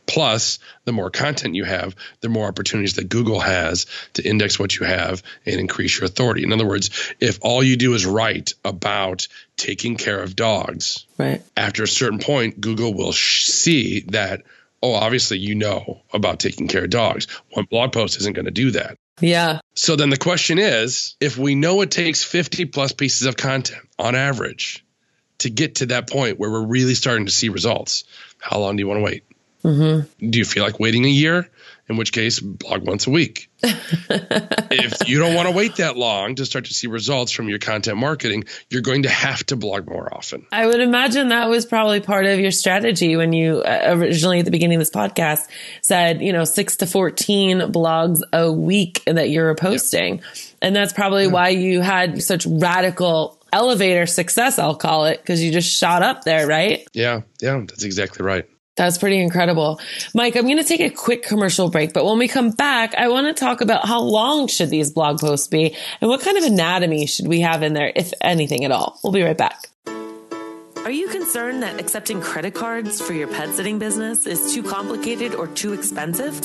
Plus, 0.05 0.59
the 0.85 0.91
more 0.91 1.09
content 1.09 1.55
you 1.55 1.63
have, 1.63 1.95
the 2.21 2.29
more 2.29 2.47
opportunities 2.47 2.95
that 2.95 3.09
Google 3.09 3.39
has 3.39 3.85
to 4.13 4.27
index 4.27 4.59
what 4.59 4.77
you 4.77 4.85
have 4.85 5.23
and 5.45 5.59
increase 5.59 5.97
your 5.97 6.05
authority. 6.05 6.43
In 6.43 6.53
other 6.53 6.67
words, 6.67 7.13
if 7.19 7.39
all 7.41 7.63
you 7.63 7.77
do 7.77 7.93
is 7.93 8.05
write 8.05 8.53
about 8.63 9.27
taking 9.57 9.97
care 9.97 10.21
of 10.21 10.35
dogs, 10.35 11.05
right. 11.17 11.41
after 11.55 11.83
a 11.83 11.87
certain 11.87 12.19
point, 12.19 12.59
Google 12.59 12.93
will 12.93 13.11
sh- 13.11 13.45
see 13.45 14.01
that, 14.09 14.43
oh, 14.81 14.93
obviously 14.93 15.37
you 15.37 15.55
know 15.55 16.01
about 16.13 16.39
taking 16.39 16.67
care 16.67 16.83
of 16.83 16.89
dogs. 16.89 17.27
One 17.51 17.65
blog 17.65 17.93
post 17.93 18.17
isn't 18.19 18.33
going 18.33 18.45
to 18.45 18.51
do 18.51 18.71
that. 18.71 18.97
Yeah. 19.21 19.59
So 19.75 19.95
then 19.95 20.09
the 20.09 20.17
question 20.17 20.59
is 20.59 21.15
if 21.19 21.37
we 21.37 21.55
know 21.55 21.81
it 21.81 21.91
takes 21.91 22.23
50 22.23 22.65
plus 22.65 22.93
pieces 22.93 23.27
of 23.27 23.37
content 23.37 23.81
on 23.99 24.15
average 24.15 24.83
to 25.39 25.49
get 25.49 25.75
to 25.75 25.87
that 25.87 26.09
point 26.09 26.39
where 26.39 26.49
we're 26.49 26.65
really 26.65 26.95
starting 26.95 27.25
to 27.25 27.31
see 27.31 27.49
results, 27.49 28.05
how 28.39 28.59
long 28.59 28.75
do 28.75 28.81
you 28.81 28.87
want 28.87 28.99
to 28.99 29.03
wait? 29.03 29.23
Mm-hmm. 29.63 30.29
Do 30.29 30.39
you 30.39 30.45
feel 30.45 30.63
like 30.63 30.79
waiting 30.79 31.05
a 31.05 31.09
year? 31.09 31.49
In 31.89 31.97
which 31.97 32.13
case, 32.13 32.39
blog 32.39 32.87
once 32.87 33.07
a 33.07 33.09
week. 33.09 33.49
if 33.61 35.07
you 35.07 35.19
don't 35.19 35.35
want 35.35 35.49
to 35.49 35.53
wait 35.53 35.75
that 35.77 35.97
long 35.97 36.35
to 36.35 36.45
start 36.45 36.65
to 36.65 36.73
see 36.73 36.87
results 36.87 37.33
from 37.33 37.49
your 37.49 37.59
content 37.59 37.97
marketing, 37.97 38.45
you're 38.69 38.81
going 38.81 39.03
to 39.03 39.09
have 39.09 39.45
to 39.47 39.57
blog 39.57 39.87
more 39.87 40.13
often. 40.13 40.45
I 40.53 40.65
would 40.65 40.79
imagine 40.79 41.27
that 41.29 41.49
was 41.49 41.65
probably 41.65 41.99
part 41.99 42.25
of 42.25 42.39
your 42.39 42.51
strategy 42.51 43.17
when 43.17 43.33
you 43.33 43.57
uh, 43.57 43.95
originally 43.97 44.39
at 44.39 44.45
the 44.45 44.51
beginning 44.51 44.77
of 44.77 44.81
this 44.81 44.91
podcast 44.91 45.41
said, 45.81 46.21
you 46.21 46.31
know, 46.31 46.45
six 46.45 46.77
to 46.77 46.87
14 46.87 47.59
blogs 47.71 48.21
a 48.31 48.49
week 48.49 49.03
that 49.05 49.29
you're 49.29 49.53
posting. 49.55 50.19
Yeah. 50.19 50.23
And 50.61 50.75
that's 50.75 50.93
probably 50.93 51.25
yeah. 51.25 51.31
why 51.31 51.49
you 51.49 51.81
had 51.81 52.23
such 52.23 52.45
radical 52.45 53.37
elevator 53.51 54.05
success, 54.05 54.57
I'll 54.57 54.75
call 54.75 55.05
it, 55.05 55.19
because 55.21 55.43
you 55.43 55.51
just 55.51 55.69
shot 55.69 56.01
up 56.01 56.23
there, 56.23 56.47
right? 56.47 56.87
Yeah, 56.93 57.21
yeah, 57.41 57.59
that's 57.59 57.83
exactly 57.83 58.25
right. 58.25 58.45
That's 58.75 58.97
pretty 58.97 59.21
incredible. 59.21 59.79
Mike, 60.15 60.35
I'm 60.35 60.45
going 60.45 60.57
to 60.57 60.63
take 60.63 60.79
a 60.79 60.89
quick 60.89 61.23
commercial 61.23 61.69
break, 61.69 61.93
but 61.93 62.05
when 62.05 62.17
we 62.17 62.27
come 62.27 62.49
back, 62.49 62.95
I 62.95 63.07
want 63.07 63.27
to 63.27 63.39
talk 63.39 63.61
about 63.61 63.87
how 63.87 64.01
long 64.01 64.47
should 64.47 64.71
these 64.71 64.91
blog 64.91 65.19
posts 65.19 65.47
be 65.47 65.75
and 66.01 66.09
what 66.09 66.21
kind 66.21 66.37
of 66.37 66.43
anatomy 66.43 67.05
should 67.05 67.27
we 67.27 67.41
have 67.41 67.61
in 67.61 67.73
there, 67.73 67.91
if 67.95 68.13
anything 68.21 68.65
at 68.65 68.71
all. 68.71 68.99
We'll 69.03 69.13
be 69.13 69.21
right 69.21 69.37
back. 69.37 69.69
Are 70.83 70.91
you 70.91 71.07
concerned 71.07 71.63
that 71.63 71.79
accepting 71.79 72.19
credit 72.19 72.55
cards 72.55 72.99
for 72.99 73.13
your 73.13 73.29
pet 73.29 73.49
sitting 73.49 73.79
business 73.79 74.27
is 74.27 74.53
too 74.53 74.61
complicated 74.61 75.33
or 75.33 75.47
too 75.47 75.71
expensive? 75.71 76.41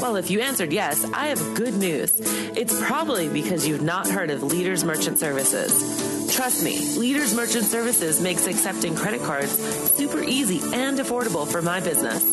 Well, 0.00 0.14
if 0.14 0.30
you 0.30 0.40
answered 0.40 0.72
yes, 0.72 1.04
I 1.12 1.26
have 1.28 1.54
good 1.54 1.74
news. 1.74 2.20
It's 2.56 2.80
probably 2.86 3.28
because 3.28 3.66
you've 3.66 3.82
not 3.82 4.06
heard 4.06 4.30
of 4.30 4.44
Leaders 4.44 4.84
Merchant 4.84 5.18
Services. 5.18 6.11
Trust 6.32 6.64
me, 6.64 6.78
Leaders 6.96 7.34
Merchant 7.34 7.66
Services 7.66 8.18
makes 8.18 8.46
accepting 8.46 8.96
credit 8.96 9.20
cards 9.20 9.52
super 9.92 10.22
easy 10.22 10.60
and 10.74 10.98
affordable 10.98 11.46
for 11.46 11.60
my 11.60 11.78
business. 11.78 12.24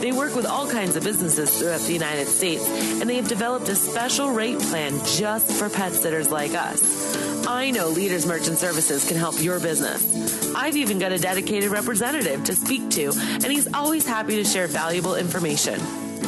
They 0.00 0.12
work 0.12 0.34
with 0.34 0.46
all 0.46 0.66
kinds 0.66 0.96
of 0.96 1.04
businesses 1.04 1.58
throughout 1.58 1.82
the 1.82 1.92
United 1.92 2.26
States, 2.26 2.66
and 3.00 3.08
they 3.08 3.16
have 3.16 3.28
developed 3.28 3.68
a 3.68 3.74
special 3.74 4.30
rate 4.30 4.58
plan 4.60 4.98
just 5.04 5.52
for 5.52 5.68
pet 5.68 5.92
sitters 5.92 6.30
like 6.30 6.52
us. 6.52 7.46
I 7.46 7.70
know 7.70 7.88
Leaders 7.88 8.24
Merchant 8.24 8.56
Services 8.56 9.06
can 9.06 9.18
help 9.18 9.40
your 9.42 9.60
business. 9.60 10.54
I've 10.54 10.76
even 10.76 10.98
got 10.98 11.12
a 11.12 11.18
dedicated 11.18 11.70
representative 11.70 12.44
to 12.44 12.56
speak 12.56 12.88
to, 12.92 13.12
and 13.14 13.44
he's 13.44 13.72
always 13.74 14.06
happy 14.06 14.36
to 14.36 14.44
share 14.44 14.68
valuable 14.68 15.16
information. 15.16 15.78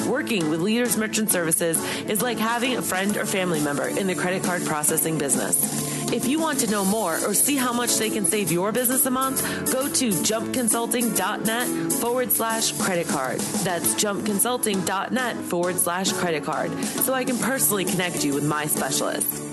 Working 0.07 0.51
with 0.51 0.61
Leaders 0.61 0.99
Merchant 0.99 1.31
Services 1.31 1.83
is 2.03 2.21
like 2.21 2.37
having 2.37 2.77
a 2.77 2.83
friend 2.83 3.17
or 3.17 3.25
family 3.25 3.61
member 3.61 3.89
in 3.89 4.07
the 4.07 4.15
credit 4.15 4.45
card 4.45 4.67
processing 4.67 5.17
business. 5.17 5.96
If 6.13 6.27
you 6.27 6.39
want 6.39 6.61
to 6.61 6.71
know 6.71 6.85
more 6.85 7.15
or 7.25 7.35
see 7.35 7.57
how 7.57 7.73
much 7.73 7.97
they 7.97 8.11
can 8.11 8.25
save 8.25 8.53
your 8.53 8.73
business 8.73 9.07
a 9.07 9.11
month, 9.11 9.43
go 9.73 9.89
to 9.89 10.09
jumpconsulting.net 10.09 11.93
forward 11.95 12.33
slash 12.33 12.73
credit 12.73 13.09
card. 13.09 13.41
That's 13.41 13.95
jumpconsulting.net 13.95 15.37
forward 15.37 15.77
slash 15.77 16.13
credit 16.13 16.45
card 16.45 16.73
so 16.85 17.13
I 17.13 17.25
can 17.25 17.39
personally 17.39 17.85
connect 17.85 18.25
you 18.25 18.35
with 18.35 18.45
my 18.45 18.67
specialist. 18.67 19.46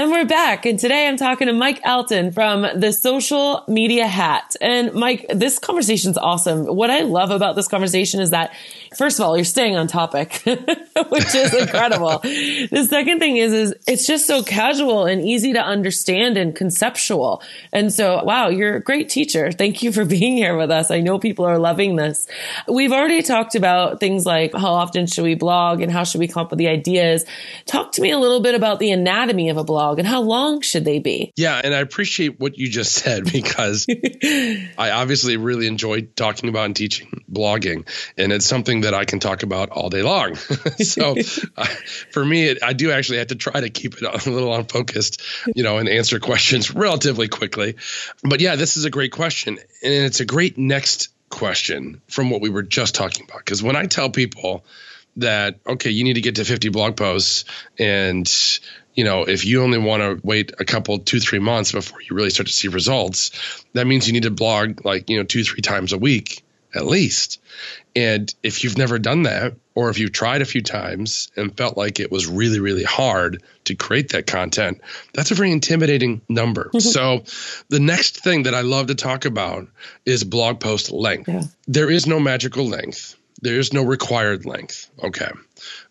And 0.00 0.10
we're 0.10 0.24
back. 0.24 0.64
And 0.64 0.78
today 0.78 1.06
I'm 1.06 1.18
talking 1.18 1.46
to 1.46 1.52
Mike 1.52 1.82
Allton 1.84 2.32
from 2.32 2.62
the 2.74 2.90
Social 2.90 3.64
Media 3.68 4.06
Hat. 4.06 4.56
And 4.58 4.94
Mike, 4.94 5.26
this 5.28 5.58
conversation 5.58 6.12
is 6.12 6.16
awesome. 6.16 6.64
What 6.64 6.88
I 6.88 7.00
love 7.00 7.30
about 7.30 7.54
this 7.54 7.68
conversation 7.68 8.18
is 8.22 8.30
that, 8.30 8.54
first 8.96 9.18
of 9.18 9.26
all, 9.26 9.36
you're 9.36 9.44
staying 9.44 9.76
on 9.76 9.88
topic, 9.88 10.40
which 10.46 11.34
is 11.34 11.52
incredible. 11.52 12.18
the 12.22 12.86
second 12.88 13.18
thing 13.18 13.36
is, 13.36 13.52
is 13.52 13.74
it's 13.86 14.06
just 14.06 14.26
so 14.26 14.42
casual 14.42 15.04
and 15.04 15.20
easy 15.20 15.52
to 15.52 15.60
understand 15.60 16.38
and 16.38 16.56
conceptual. 16.56 17.42
And 17.70 17.92
so, 17.92 18.24
wow, 18.24 18.48
you're 18.48 18.76
a 18.76 18.82
great 18.82 19.10
teacher. 19.10 19.52
Thank 19.52 19.82
you 19.82 19.92
for 19.92 20.04
being 20.06 20.34
here 20.34 20.56
with 20.56 20.70
us. 20.70 20.90
I 20.90 21.00
know 21.00 21.18
people 21.18 21.44
are 21.44 21.58
loving 21.58 21.96
this. 21.96 22.26
We've 22.66 22.92
already 22.92 23.20
talked 23.20 23.54
about 23.54 24.00
things 24.00 24.24
like 24.24 24.54
how 24.54 24.72
often 24.72 25.06
should 25.06 25.24
we 25.24 25.34
blog 25.34 25.82
and 25.82 25.92
how 25.92 26.04
should 26.04 26.20
we 26.20 26.28
come 26.28 26.44
up 26.44 26.50
with 26.52 26.58
the 26.58 26.68
ideas. 26.68 27.26
Talk 27.66 27.92
to 27.92 28.00
me 28.00 28.10
a 28.12 28.18
little 28.18 28.40
bit 28.40 28.54
about 28.54 28.78
the 28.78 28.92
anatomy 28.92 29.50
of 29.50 29.58
a 29.58 29.64
blog 29.64 29.89
blog 29.90 29.98
and 29.98 30.08
how 30.08 30.22
long 30.22 30.60
should 30.60 30.84
they 30.84 30.98
be? 30.98 31.32
Yeah, 31.36 31.60
and 31.62 31.74
I 31.74 31.78
appreciate 31.78 32.38
what 32.38 32.56
you 32.56 32.68
just 32.68 32.92
said 32.92 33.24
because 33.32 33.86
I 33.88 34.90
obviously 34.90 35.36
really 35.36 35.66
enjoy 35.66 36.02
talking 36.02 36.48
about 36.48 36.66
and 36.66 36.76
teaching 36.76 37.24
blogging, 37.30 37.88
and 38.16 38.32
it's 38.32 38.46
something 38.46 38.82
that 38.82 38.94
I 38.94 39.04
can 39.04 39.20
talk 39.20 39.42
about 39.42 39.70
all 39.70 39.90
day 39.90 40.02
long. 40.02 40.34
so 40.78 41.16
uh, 41.56 41.64
for 42.12 42.24
me, 42.24 42.48
it, 42.48 42.62
I 42.62 42.72
do 42.72 42.90
actually 42.92 43.18
have 43.18 43.28
to 43.28 43.36
try 43.36 43.60
to 43.60 43.70
keep 43.70 43.94
it 43.94 44.02
a 44.02 44.30
little 44.30 44.54
unfocused, 44.54 45.22
you 45.54 45.62
know, 45.62 45.78
and 45.78 45.88
answer 45.88 46.18
questions 46.20 46.74
relatively 46.74 47.28
quickly. 47.28 47.76
But 48.22 48.40
yeah, 48.40 48.56
this 48.56 48.76
is 48.76 48.84
a 48.84 48.90
great 48.90 49.12
question, 49.12 49.58
and 49.58 49.92
it's 49.92 50.20
a 50.20 50.26
great 50.26 50.58
next 50.58 51.08
question 51.28 52.00
from 52.08 52.30
what 52.30 52.40
we 52.40 52.50
were 52.50 52.62
just 52.62 52.94
talking 52.94 53.24
about. 53.24 53.38
Because 53.38 53.62
when 53.62 53.76
I 53.76 53.86
tell 53.86 54.10
people, 54.10 54.64
that 55.16 55.58
okay 55.66 55.90
you 55.90 56.04
need 56.04 56.14
to 56.14 56.20
get 56.20 56.36
to 56.36 56.44
50 56.44 56.68
blog 56.68 56.96
posts 56.96 57.44
and 57.78 58.28
you 58.94 59.04
know, 59.04 59.24
if 59.24 59.44
you 59.44 59.62
only 59.62 59.78
want 59.78 60.02
to 60.02 60.26
wait 60.26 60.52
a 60.58 60.64
couple, 60.64 60.98
two, 60.98 61.20
three 61.20 61.38
months 61.38 61.72
before 61.72 62.00
you 62.02 62.16
really 62.16 62.30
start 62.30 62.48
to 62.48 62.52
see 62.52 62.68
results, 62.68 63.64
that 63.72 63.86
means 63.86 64.06
you 64.06 64.12
need 64.12 64.24
to 64.24 64.30
blog 64.30 64.84
like, 64.84 65.08
you 65.08 65.16
know, 65.16 65.24
two, 65.24 65.44
three 65.44 65.62
times 65.62 65.92
a 65.92 65.98
week 65.98 66.42
at 66.74 66.86
least. 66.86 67.40
And 67.96 68.32
if 68.42 68.62
you've 68.62 68.78
never 68.78 68.98
done 68.98 69.24
that, 69.24 69.54
or 69.74 69.90
if 69.90 69.98
you've 69.98 70.12
tried 70.12 70.42
a 70.42 70.46
few 70.46 70.62
times 70.62 71.30
and 71.36 71.56
felt 71.56 71.76
like 71.76 71.98
it 71.98 72.12
was 72.12 72.26
really, 72.26 72.60
really 72.60 72.84
hard 72.84 73.42
to 73.64 73.74
create 73.74 74.10
that 74.10 74.26
content, 74.26 74.80
that's 75.12 75.30
a 75.30 75.34
very 75.34 75.50
intimidating 75.50 76.20
number. 76.28 76.66
Mm-hmm. 76.66 76.78
so, 76.78 77.24
the 77.68 77.80
next 77.80 78.22
thing 78.22 78.44
that 78.44 78.54
I 78.54 78.60
love 78.60 78.88
to 78.88 78.94
talk 78.94 79.24
about 79.24 79.68
is 80.04 80.22
blog 80.22 80.60
post 80.60 80.92
length. 80.92 81.28
Yeah. 81.28 81.42
There 81.66 81.90
is 81.90 82.06
no 82.06 82.20
magical 82.20 82.66
length, 82.66 83.16
there 83.42 83.58
is 83.58 83.72
no 83.72 83.82
required 83.82 84.44
length. 84.46 84.90
Okay. 85.02 85.30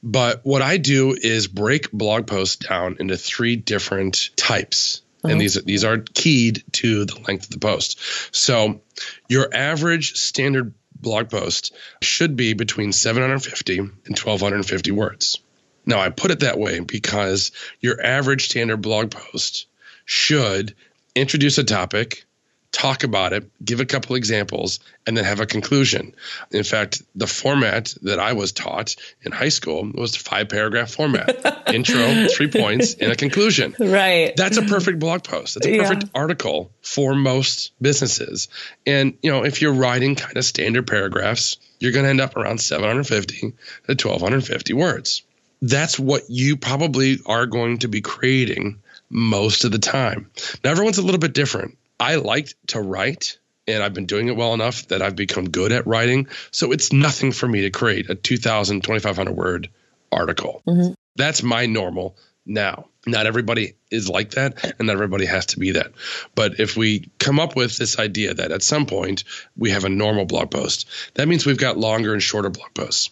But 0.01 0.41
what 0.43 0.61
I 0.61 0.77
do 0.77 1.15
is 1.19 1.47
break 1.47 1.91
blog 1.91 2.27
posts 2.27 2.67
down 2.67 2.97
into 2.99 3.17
three 3.17 3.55
different 3.55 4.29
types. 4.35 5.01
Uh-huh. 5.23 5.33
And 5.33 5.41
these 5.41 5.55
these 5.63 5.83
are 5.83 5.97
keyed 5.97 6.63
to 6.73 7.05
the 7.05 7.19
length 7.27 7.45
of 7.45 7.51
the 7.51 7.59
post. 7.59 7.99
So 8.31 8.81
your 9.27 9.53
average 9.53 10.15
standard 10.15 10.73
blog 10.95 11.29
post 11.29 11.75
should 12.01 12.35
be 12.35 12.53
between 12.53 12.91
750 12.91 13.77
and 13.79 13.89
1250 13.89 14.91
words. 14.91 15.39
Now 15.85 15.99
I 15.99 16.09
put 16.09 16.31
it 16.31 16.41
that 16.41 16.59
way 16.59 16.79
because 16.79 17.51
your 17.79 18.01
average 18.01 18.49
standard 18.49 18.77
blog 18.77 19.11
post 19.11 19.67
should 20.05 20.75
introduce 21.15 21.57
a 21.57 21.63
topic, 21.63 22.25
talk 22.71 23.03
about 23.03 23.33
it, 23.33 23.49
give 23.63 23.79
a 23.79 23.85
couple 23.85 24.15
examples, 24.15 24.79
and 25.07 25.17
then 25.17 25.23
have 25.23 25.39
a 25.39 25.45
conclusion. 25.45 26.13
In 26.51 26.63
fact, 26.63 27.01
the 27.15 27.25
format 27.27 27.93
that 28.03 28.19
I 28.19 28.33
was 28.33 28.51
taught 28.51 28.95
in 29.23 29.31
high 29.31 29.49
school 29.49 29.89
was 29.93 30.15
five 30.15 30.49
paragraph 30.49 30.91
format 30.91 31.67
intro, 31.73 32.27
three 32.27 32.49
points, 32.49 32.93
and 32.95 33.11
a 33.11 33.15
conclusion. 33.15 33.75
Right. 33.79 34.35
That's 34.35 34.57
a 34.57 34.61
perfect 34.61 34.99
blog 34.99 35.23
post. 35.23 35.55
That's 35.55 35.67
a 35.67 35.77
perfect 35.79 36.03
yeah. 36.03 36.09
article 36.13 36.71
for 36.81 37.15
most 37.15 37.71
businesses. 37.81 38.49
And, 38.85 39.17
you 39.21 39.31
know, 39.31 39.43
if 39.43 39.61
you're 39.61 39.73
writing 39.73 40.15
kind 40.15 40.37
of 40.37 40.45
standard 40.45 40.85
paragraphs, 40.85 41.57
you're 41.79 41.91
going 41.91 42.03
to 42.03 42.09
end 42.09 42.21
up 42.21 42.35
around 42.35 42.59
750 42.59 43.39
to 43.39 43.47
1250 43.87 44.73
words. 44.73 45.23
That's 45.61 45.99
what 45.99 46.29
you 46.29 46.55
probably 46.55 47.19
are 47.25 47.45
going 47.45 47.79
to 47.79 47.87
be 47.87 48.01
creating 48.01 48.81
most 49.09 49.65
of 49.65 49.71
the 49.71 49.79
time. 49.79 50.29
Now, 50.63 50.71
everyone's 50.71 50.99
a 50.99 51.01
little 51.01 51.19
bit 51.19 51.33
different. 51.33 51.77
I 51.99 52.15
liked 52.15 52.55
to 52.67 52.81
write 52.81 53.37
and 53.67 53.83
I've 53.83 53.93
been 53.93 54.05
doing 54.05 54.27
it 54.27 54.35
well 54.35 54.53
enough 54.53 54.87
that 54.87 55.01
I've 55.01 55.15
become 55.15 55.49
good 55.49 55.71
at 55.71 55.85
writing. 55.85 56.27
So 56.51 56.71
it's 56.71 56.91
nothing 56.91 57.31
for 57.31 57.47
me 57.47 57.61
to 57.61 57.69
create 57.69 58.09
a 58.09 58.15
2,000, 58.15 58.81
2,500 58.81 59.31
word 59.31 59.69
article. 60.11 60.63
Mm-hmm. 60.67 60.93
That's 61.15 61.43
my 61.43 61.65
normal 61.67 62.17
now. 62.45 62.85
Not 63.05 63.27
everybody 63.27 63.75
is 63.89 64.09
like 64.09 64.31
that, 64.31 64.63
and 64.77 64.87
not 64.87 64.93
everybody 64.93 65.25
has 65.25 65.47
to 65.47 65.59
be 65.59 65.71
that. 65.71 65.93
But 66.35 66.59
if 66.59 66.75
we 66.75 67.09
come 67.17 67.39
up 67.39 67.55
with 67.55 67.77
this 67.77 67.97
idea 67.97 68.33
that 68.33 68.51
at 68.51 68.61
some 68.61 68.85
point 68.85 69.23
we 69.57 69.71
have 69.71 69.85
a 69.85 69.89
normal 69.89 70.25
blog 70.25 70.51
post, 70.51 70.87
that 71.15 71.27
means 71.27 71.45
we've 71.45 71.57
got 71.57 71.77
longer 71.77 72.13
and 72.13 72.21
shorter 72.21 72.49
blog 72.49 72.73
posts. 72.73 73.09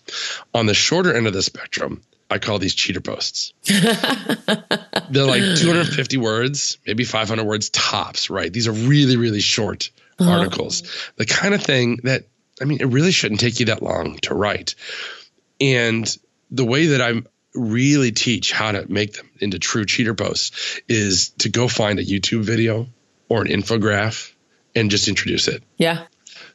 On 0.53 0.65
the 0.65 0.73
shorter 0.73 1.15
end 1.15 1.25
of 1.25 1.33
the 1.33 1.41
spectrum, 1.41 2.01
I 2.29 2.39
call 2.39 2.59
these 2.59 2.75
cheater 2.75 3.01
posts. 3.01 3.53
They're 3.63 5.25
like 5.25 5.41
250 5.41 6.17
words, 6.17 6.77
maybe 6.85 7.03
500 7.03 7.43
words 7.45 7.69
tops, 7.69 8.29
right? 8.29 8.51
These 8.51 8.67
are 8.67 8.73
really, 8.73 9.15
really 9.17 9.39
short 9.39 9.91
uh-huh. 10.19 10.29
articles. 10.29 10.83
The 11.15 11.25
kind 11.25 11.53
of 11.53 11.63
thing 11.63 12.01
that, 12.03 12.25
I 12.61 12.65
mean, 12.65 12.81
it 12.81 12.87
really 12.87 13.11
shouldn't 13.11 13.39
take 13.39 13.59
you 13.59 13.67
that 13.67 13.81
long 13.81 14.17
to 14.23 14.33
write. 14.33 14.75
And 15.61 16.17
the 16.51 16.65
way 16.65 16.87
that 16.87 17.01
I 17.01 17.21
really 17.53 18.11
teach 18.11 18.51
how 18.51 18.73
to 18.73 18.91
make 18.91 19.13
them 19.13 19.29
into 19.39 19.59
true 19.59 19.85
cheater 19.85 20.13
posts 20.13 20.81
is 20.87 21.29
to 21.39 21.49
go 21.49 21.67
find 21.67 21.99
a 21.99 22.03
YouTube 22.03 22.43
video 22.43 22.87
or 23.29 23.41
an 23.41 23.47
infograph 23.47 24.33
and 24.75 24.91
just 24.91 25.07
introduce 25.07 25.47
it. 25.47 25.63
Yeah. 25.77 26.05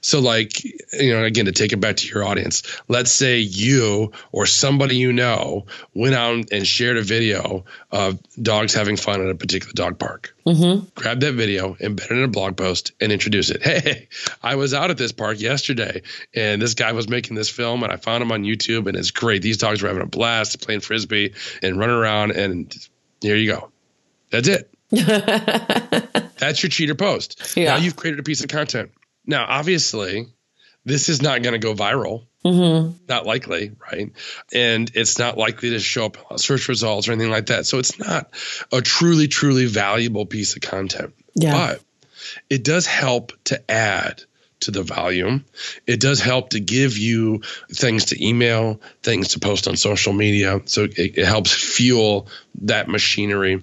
So, 0.03 0.21
like, 0.21 0.65
you 0.65 1.13
know, 1.13 1.25
again, 1.25 1.47
to 1.47 1.53
take 1.53 1.73
it 1.73 1.79
back 1.79 1.97
to 1.97 2.09
your 2.09 2.25
audience, 2.25 2.63
let's 2.89 3.13
say 3.13 3.39
you 3.39 4.13
or 4.33 4.47
somebody 4.47 4.97
you 4.97 5.13
know 5.13 5.67
went 5.95 6.15
out 6.15 6.51
and 6.51 6.67
shared 6.67 6.97
a 6.97 7.03
video 7.03 7.65
of 7.93 8.19
dogs 8.43 8.75
having 8.75 8.97
fun 8.97 9.23
at 9.23 9.31
a 9.31 9.35
particular 9.37 9.73
dog 9.73 9.99
park. 10.01 10.37
Mm-hmm. 10.45 10.89
Grab 10.97 11.21
that 11.21 11.35
video, 11.35 11.75
embed 11.75 12.07
it 12.07 12.11
in 12.11 12.23
a 12.25 12.29
blog 12.29 12.57
post, 12.57 12.93
and 13.01 13.13
introduce 13.13 13.51
it. 13.51 13.63
Hey, 13.73 14.09
I 14.43 14.57
was 14.57 14.75
out 14.75 14.91
at 14.91 14.99
this 14.99 15.13
park 15.13 15.41
yesterday, 15.41 16.03
and 16.35 16.61
this 16.61 16.75
guy 16.75 16.93
was 16.93 17.09
making 17.09 17.37
this 17.37 17.49
film, 17.49 17.83
and 17.83 17.91
I 17.91 17.97
found 17.97 18.23
him 18.23 18.31
on 18.31 18.43
YouTube, 18.43 18.87
and 18.87 18.97
it's 18.97 19.11
great. 19.11 19.41
These 19.41 19.57
dogs 19.57 19.83
were 19.83 19.89
having 19.89 20.03
a 20.03 20.07
blast 20.07 20.61
playing 20.61 20.81
frisbee 20.81 21.33
and 21.63 21.79
running 21.79 21.97
around, 21.97 22.33
and 22.33 22.75
here 23.23 23.37
you 23.37 23.51
go. 23.51 23.71
That's 24.31 24.49
it. 24.49 24.69
That's 24.91 26.63
your 26.63 26.71
cheater 26.71 26.95
post. 26.95 27.57
Yeah. 27.57 27.77
Now 27.77 27.77
you've 27.77 27.97
created 27.97 28.21
a 28.21 28.25
piece 28.25 28.43
of 28.43 28.49
content. 28.49 28.91
Now, 29.27 29.47
obviously, 29.49 30.27
this 30.85 31.09
is 31.09 31.23
not 31.23 31.43
going 31.43 31.53
to 31.53 31.59
go 31.59 31.75
viral. 31.75 32.27
Mm-hmm. 32.45 33.05
Not 33.09 33.25
likely, 33.25 33.71
right? 33.93 34.11
And 34.53 34.91
it's 34.95 35.19
not 35.19 35.39
likely 35.39 35.71
to 35.71 35.79
show 35.79 36.07
up 36.07 36.41
search 36.41 36.69
results 36.69 37.09
or 37.09 37.13
anything 37.13 37.31
like 37.31 37.47
that. 37.47 37.67
So 37.67 37.79
it's 37.79 37.99
not 37.99 38.31
a 38.73 38.81
truly, 38.81 39.29
truly 39.29 39.67
valuable 39.67 40.27
piece 40.27 40.57
of 40.57 40.63
content. 40.63 41.15
Yeah. 41.35 41.53
But 41.53 41.83
it 42.51 42.65
does 42.65 42.87
help 42.87 43.33
to 43.45 43.71
add 43.71 44.25
to 44.63 44.71
the 44.71 44.83
volume. 44.83 45.45
It 45.87 46.01
does 46.01 46.21
help 46.21 46.51
to 46.51 46.61
give 46.61 46.99
you 46.99 47.43
things 47.71 48.07
to 48.07 48.27
email, 48.27 48.81
things 49.03 49.29
to 49.29 49.41
post 49.41 49.69
on 49.69 49.77
social 49.77 50.13
media. 50.13 50.61
So 50.67 50.85
it, 50.85 51.19
it 51.19 51.25
helps 51.25 51.53
fuel 51.53 52.29
that 52.63 52.89
machinery 52.89 53.63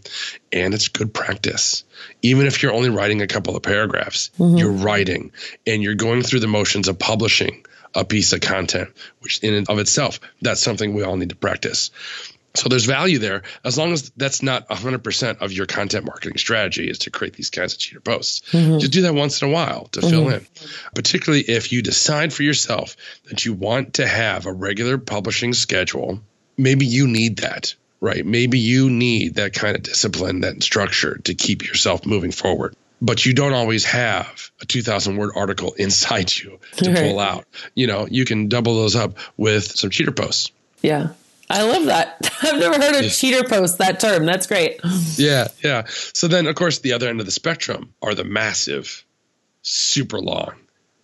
and 0.52 0.74
it's 0.74 0.88
good 0.88 1.14
practice. 1.14 1.84
Even 2.22 2.48
if 2.48 2.64
you're 2.64 2.74
only 2.74 2.90
writing 2.90 3.22
a 3.22 3.28
couple 3.28 3.56
of 3.56 3.64
paragraphs, 3.64 4.32
mm-hmm. 4.38 4.58
you're 4.58 4.72
writing 4.72 5.32
and 5.68 5.84
you're 5.84 5.96
going 5.96 6.22
through 6.22 6.40
the 6.40 6.48
motions 6.48 6.88
of 6.88 6.98
publishing 7.00 7.66
a 7.96 8.06
piece 8.06 8.34
of 8.34 8.42
content, 8.42 8.90
which 9.20 9.40
in 9.44 9.54
and 9.54 9.70
of 9.70 9.80
itself, 9.80 10.20
that's 10.42 10.62
something 10.62 10.94
we 10.94 11.04
all 11.04 11.18
need 11.18 11.30
to 11.30 11.36
practice. 11.36 11.92
So 12.56 12.68
there's 12.68 12.86
value 12.86 13.20
there 13.20 13.44
as 13.64 13.78
long 13.78 13.94
as 13.94 14.10
that's 14.18 14.42
not 14.42 14.68
100% 14.70 15.38
of 15.42 15.52
your 15.52 15.66
content 15.66 16.06
marketing 16.06 16.38
strategy 16.38 16.90
is 16.90 17.00
to 17.00 17.12
create 17.12 17.34
these 17.34 17.50
kinds 17.50 17.74
of 17.74 17.80
cheater 17.80 18.02
posts. 18.02 18.42
Mm-hmm. 18.52 18.80
Just 18.80 18.92
do 18.92 19.04
that 19.04 19.14
once 19.14 19.42
in 19.42 19.50
a 19.50 19.52
while 19.52 19.86
to 19.92 20.00
mm-hmm. 20.00 20.10
fill 20.10 20.30
in. 20.30 20.46
Particularly 20.96 21.44
if 21.44 21.72
you 21.72 21.82
decide 21.82 22.34
for 22.34 22.44
yourself 22.44 22.96
that 23.26 23.46
you 23.46 23.54
want 23.54 23.96
to 23.96 24.08
have 24.08 24.46
a 24.46 24.52
regular 24.52 24.98
publishing 24.98 25.54
schedule, 25.54 26.22
maybe 26.58 26.86
you 26.86 27.08
need 27.08 27.38
that, 27.38 27.76
right? 28.02 28.26
Maybe 28.26 28.60
you 28.60 28.90
need 28.90 29.36
that 29.36 29.54
kind 29.54 29.76
of 29.76 29.84
discipline, 29.84 30.42
that 30.42 30.64
structure 30.64 31.20
to 31.26 31.36
keep 31.36 31.66
yourself 31.68 32.06
moving 32.06 32.32
forward. 32.32 32.76
But 33.02 33.26
you 33.26 33.34
don't 33.34 33.54
always 33.54 33.86
have 33.86 34.52
a 34.62 34.66
2000 34.66 35.16
word 35.16 35.32
article 35.36 35.74
inside 35.78 36.36
you 36.36 36.60
to 36.78 36.94
pull 36.94 37.20
out. 37.20 37.46
You 37.76 37.88
know, 37.88 38.08
you 38.10 38.26
can 38.26 38.50
double 38.50 38.76
those 38.76 38.96
up 38.96 39.18
with 39.38 39.78
some 39.78 39.90
cheater 39.90 40.12
posts. 40.12 40.52
Yeah. 40.82 41.10
I 41.50 41.64
love 41.64 41.86
that. 41.86 42.32
I've 42.44 42.60
never 42.60 42.80
heard 42.80 42.96
of 42.96 43.04
yeah. 43.04 43.10
cheater 43.10 43.48
post, 43.48 43.80
that 43.80 44.00
term. 44.00 44.26
That's 44.26 44.48
great. 44.48 44.80
Yeah, 45.16 45.48
yeah. 45.64 45.86
So 45.88 46.28
then, 46.28 46.48
of 46.48 46.56
course, 46.56 46.80
the 46.80 46.94
other 46.94 47.10
end 47.10 47.20
of 47.20 47.26
the 47.26 47.32
spectrum 47.32 47.94
are 48.02 48.14
the 48.14 48.24
massive, 48.24 49.04
super 49.62 50.20
long, 50.20 50.54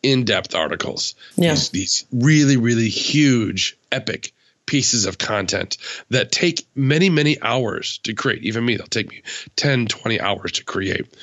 in 0.04 0.24
depth 0.24 0.54
articles. 0.54 1.16
Yeah. 1.36 1.52
These, 1.52 1.70
these 1.70 2.06
really, 2.12 2.58
really 2.58 2.90
huge, 2.90 3.78
epic 3.92 4.34
pieces 4.66 5.06
of 5.06 5.18
content 5.18 5.78
that 6.10 6.32
take 6.32 6.68
many, 6.76 7.10
many 7.10 7.42
hours 7.42 8.00
to 8.00 8.14
create. 8.14 8.44
Even 8.44 8.66
me, 8.66 8.76
they'll 8.78 8.88
take 8.88 9.10
me 9.10 9.22
10, 9.56 9.88
20 9.88 10.20
hours 10.20 10.54
to 10.54 10.64
create. 10.64 11.14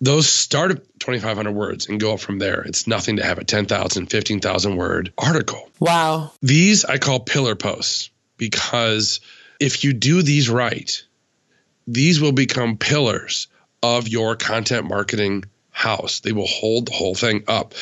Those 0.00 0.28
start 0.28 0.72
at 0.72 1.00
2,500 1.00 1.52
words 1.52 1.88
and 1.88 2.00
go 2.00 2.14
up 2.14 2.20
from 2.20 2.38
there. 2.38 2.62
It's 2.62 2.86
nothing 2.86 3.16
to 3.16 3.24
have 3.24 3.38
a 3.38 3.44
10,000, 3.44 4.06
15,000 4.06 4.76
word 4.76 5.12
article. 5.16 5.70
Wow. 5.78 6.32
These 6.42 6.84
I 6.84 6.98
call 6.98 7.20
pillar 7.20 7.54
posts 7.54 8.10
because 8.50 9.20
if 9.58 9.84
you 9.84 9.94
do 9.94 10.20
these 10.20 10.50
right, 10.50 11.02
these 11.86 12.20
will 12.20 12.32
become 12.32 12.76
pillars 12.76 13.48
of 13.82 14.06
your 14.06 14.36
content 14.36 14.86
marketing 14.86 15.44
house. 15.70 16.20
They 16.20 16.32
will 16.32 16.46
hold 16.46 16.88
the 16.88 16.92
whole 16.92 17.14
thing 17.14 17.44
up. 17.48 17.72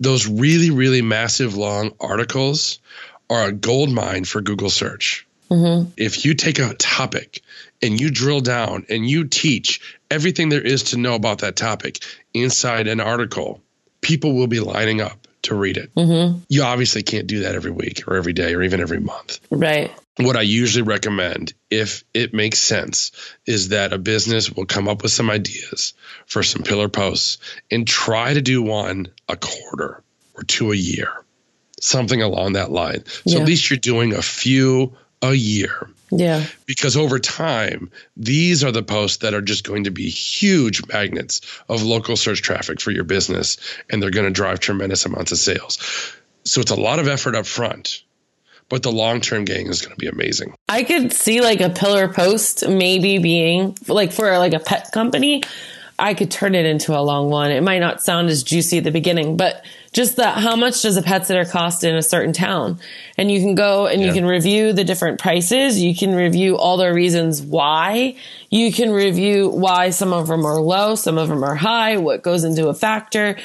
Those 0.00 0.26
really, 0.26 0.70
really 0.70 1.00
massive 1.00 1.56
long 1.56 1.92
articles 2.00 2.80
are 3.28 3.48
a 3.48 3.52
gold 3.52 3.90
mine 3.92 4.24
for 4.24 4.40
Google 4.40 4.70
search. 4.70 5.28
Mm-hmm. 5.48 5.90
If 5.96 6.24
you 6.24 6.34
take 6.34 6.58
a 6.58 6.74
topic 6.74 7.42
and 7.80 8.00
you 8.00 8.10
drill 8.10 8.40
down 8.40 8.86
and 8.88 9.08
you 9.08 9.28
teach 9.28 9.96
everything 10.10 10.48
there 10.48 10.60
is 10.60 10.82
to 10.84 10.96
know 10.96 11.14
about 11.14 11.38
that 11.38 11.54
topic 11.54 12.04
inside 12.34 12.88
an 12.88 12.98
article, 12.98 13.62
people 14.00 14.34
will 14.34 14.48
be 14.48 14.58
lining 14.58 15.00
up 15.00 15.28
to 15.42 15.54
read 15.54 15.76
it. 15.76 15.94
Mm-hmm. 15.94 16.40
You 16.48 16.62
obviously 16.62 17.02
can't 17.02 17.26
do 17.26 17.40
that 17.40 17.54
every 17.54 17.70
week 17.70 18.08
or 18.08 18.16
every 18.16 18.32
day 18.32 18.54
or 18.54 18.62
even 18.62 18.80
every 18.80 19.00
month. 19.00 19.40
Right. 19.50 19.92
What 20.26 20.36
I 20.36 20.42
usually 20.42 20.82
recommend, 20.82 21.52
if 21.70 22.04
it 22.14 22.34
makes 22.34 22.58
sense, 22.58 23.12
is 23.46 23.68
that 23.68 23.92
a 23.92 23.98
business 23.98 24.50
will 24.50 24.66
come 24.66 24.88
up 24.88 25.02
with 25.02 25.12
some 25.12 25.30
ideas 25.30 25.94
for 26.26 26.42
some 26.42 26.62
pillar 26.62 26.88
posts 26.88 27.38
and 27.70 27.86
try 27.86 28.34
to 28.34 28.42
do 28.42 28.62
one 28.62 29.08
a 29.28 29.36
quarter 29.36 30.02
or 30.34 30.42
two 30.42 30.72
a 30.72 30.76
year, 30.76 31.12
something 31.80 32.22
along 32.22 32.54
that 32.54 32.70
line. 32.70 33.04
So 33.06 33.36
yeah. 33.36 33.38
at 33.38 33.46
least 33.46 33.70
you're 33.70 33.78
doing 33.78 34.14
a 34.14 34.22
few 34.22 34.96
a 35.22 35.32
year. 35.32 35.88
Yeah. 36.10 36.44
Because 36.66 36.96
over 36.96 37.18
time, 37.18 37.90
these 38.16 38.64
are 38.64 38.72
the 38.72 38.82
posts 38.82 39.18
that 39.18 39.34
are 39.34 39.42
just 39.42 39.64
going 39.64 39.84
to 39.84 39.90
be 39.90 40.08
huge 40.08 40.86
magnets 40.88 41.40
of 41.68 41.82
local 41.82 42.16
search 42.16 42.42
traffic 42.42 42.80
for 42.80 42.90
your 42.90 43.04
business, 43.04 43.58
and 43.88 44.02
they're 44.02 44.10
going 44.10 44.26
to 44.26 44.32
drive 44.32 44.60
tremendous 44.60 45.06
amounts 45.06 45.32
of 45.32 45.38
sales. 45.38 45.78
So 46.44 46.60
it's 46.60 46.72
a 46.72 46.80
lot 46.80 46.98
of 46.98 47.06
effort 47.06 47.36
up 47.36 47.46
front, 47.46 48.02
but 48.70 48.82
the 48.82 48.92
long 48.92 49.20
term 49.20 49.44
gain 49.44 49.68
is 49.68 49.82
going 49.82 49.94
to 49.94 49.98
be 49.98 50.06
amazing. 50.06 50.54
I 50.68 50.84
could 50.84 51.12
see 51.12 51.42
like 51.42 51.60
a 51.60 51.68
pillar 51.68 52.10
post 52.10 52.66
maybe 52.66 53.18
being 53.18 53.76
like 53.86 54.12
for 54.12 54.38
like 54.38 54.54
a 54.54 54.60
pet 54.60 54.90
company. 54.92 55.42
I 55.98 56.14
could 56.14 56.30
turn 56.30 56.54
it 56.54 56.64
into 56.64 56.98
a 56.98 57.02
long 57.02 57.28
one. 57.28 57.50
It 57.50 57.62
might 57.62 57.80
not 57.80 58.02
sound 58.02 58.30
as 58.30 58.42
juicy 58.42 58.78
at 58.78 58.84
the 58.84 58.90
beginning, 58.90 59.36
but 59.36 59.62
just 59.92 60.16
that 60.16 60.38
how 60.38 60.56
much 60.56 60.80
does 60.80 60.96
a 60.96 61.02
pet 61.02 61.26
sitter 61.26 61.44
cost 61.44 61.84
in 61.84 61.94
a 61.94 62.02
certain 62.02 62.32
town? 62.32 62.80
And 63.18 63.30
you 63.30 63.40
can 63.40 63.54
go 63.54 63.86
and 63.86 64.00
yeah. 64.00 64.06
you 64.06 64.14
can 64.14 64.24
review 64.24 64.72
the 64.72 64.84
different 64.84 65.20
prices. 65.20 65.78
You 65.78 65.94
can 65.94 66.14
review 66.14 66.56
all 66.56 66.78
the 66.78 66.90
reasons 66.90 67.42
why. 67.42 68.16
You 68.48 68.72
can 68.72 68.92
review 68.92 69.50
why 69.50 69.90
some 69.90 70.14
of 70.14 70.28
them 70.28 70.46
are 70.46 70.60
low, 70.60 70.94
some 70.94 71.18
of 71.18 71.28
them 71.28 71.44
are 71.44 71.56
high, 71.56 71.98
what 71.98 72.22
goes 72.22 72.44
into 72.44 72.68
a 72.68 72.74
factor. 72.74 73.36